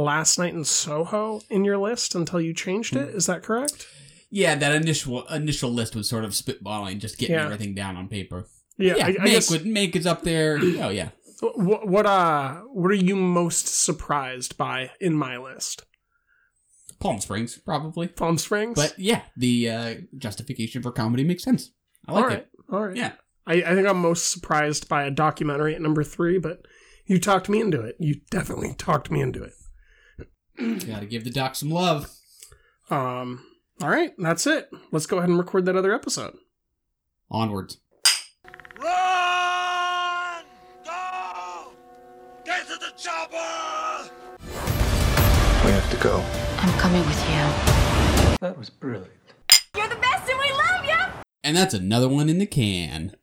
Last 0.00 0.38
Night 0.38 0.54
in 0.54 0.64
Soho 0.64 1.40
in 1.50 1.64
your 1.64 1.78
list 1.78 2.14
until 2.14 2.40
you 2.40 2.52
changed 2.54 2.94
it. 2.96 3.08
Is 3.14 3.26
that 3.26 3.42
correct? 3.42 3.86
Yeah, 4.30 4.54
that 4.56 4.74
initial 4.74 5.26
initial 5.28 5.70
list 5.70 5.94
was 5.96 6.08
sort 6.08 6.24
of 6.24 6.32
spitballing, 6.32 6.98
just 6.98 7.18
getting 7.18 7.34
Yeah. 7.36 7.44
everything 7.44 7.74
down 7.74 7.96
on 7.96 8.08
paper. 8.08 8.46
Yeah, 8.78 8.96
Yeah, 8.96 9.06
I, 9.06 9.08
I 9.08 9.12
make, 9.24 9.32
guess. 9.32 9.50
would, 9.50 9.64
make 9.66 9.96
is 9.96 10.06
up 10.06 10.22
there. 10.22 10.58
Oh 10.80 10.88
yeah, 10.90 11.10
What, 11.40 11.86
what 11.88 12.06
uh 12.06 12.56
what 12.72 12.90
are 12.90 12.94
you 12.94 13.16
most 13.16 13.68
surprised 13.68 14.56
by 14.58 14.90
in 15.00 15.14
my 15.14 15.38
list? 15.38 15.84
Palm 17.00 17.20
Springs 17.20 17.56
probably. 17.58 18.08
Palm 18.08 18.38
Springs. 18.38 18.74
But 18.76 18.98
yeah, 18.98 19.22
the 19.36 19.70
uh, 19.70 19.94
justification 20.16 20.82
for 20.82 20.92
comedy 20.92 21.24
makes 21.24 21.42
sense. 21.44 21.70
I 22.08 22.12
like 22.12 22.22
all 22.22 22.28
right, 22.28 22.38
it. 22.38 22.48
all 22.72 22.84
right. 22.86 22.96
Yeah. 22.96 23.12
I, 23.46 23.54
I 23.62 23.74
think 23.74 23.86
I'm 23.86 24.00
most 24.00 24.30
surprised 24.32 24.88
by 24.88 25.04
a 25.04 25.10
documentary 25.10 25.74
at 25.74 25.80
number 25.80 26.02
three, 26.02 26.38
but 26.38 26.66
you 27.06 27.20
talked 27.20 27.48
me 27.48 27.60
into 27.60 27.80
it. 27.80 27.96
You 28.00 28.16
definitely 28.30 28.74
talked 28.76 29.10
me 29.10 29.20
into 29.20 29.42
it. 29.42 29.52
Got 30.86 31.00
to 31.00 31.06
give 31.06 31.24
the 31.24 31.30
doc 31.30 31.54
some 31.54 31.70
love. 31.70 32.10
Um. 32.90 33.44
All 33.82 33.90
right, 33.90 34.12
that's 34.16 34.46
it. 34.46 34.70
Let's 34.90 35.04
go 35.04 35.18
ahead 35.18 35.28
and 35.28 35.38
record 35.38 35.66
that 35.66 35.76
other 35.76 35.92
episode. 35.92 36.34
Onwards. 37.30 37.76
Run! 38.80 40.44
Go! 40.82 41.72
Get 42.46 42.66
to 42.68 42.76
the 42.76 42.92
chopper! 42.96 44.10
We 45.64 45.72
have 45.72 45.90
to 45.90 45.96
go. 45.98 46.24
I'm 46.58 46.78
coming 46.78 47.04
with 47.04 47.20
you. 47.28 48.36
That 48.40 48.56
was 48.56 48.70
brilliant. 48.70 49.10
You're 49.76 49.88
the 49.88 49.96
best, 49.96 50.30
and 50.30 50.38
we 50.38 50.52
love 50.52 50.84
you. 50.86 51.22
And 51.44 51.54
that's 51.56 51.74
another 51.74 52.08
one 52.08 52.30
in 52.30 52.38
the 52.38 52.46
can. 52.46 53.12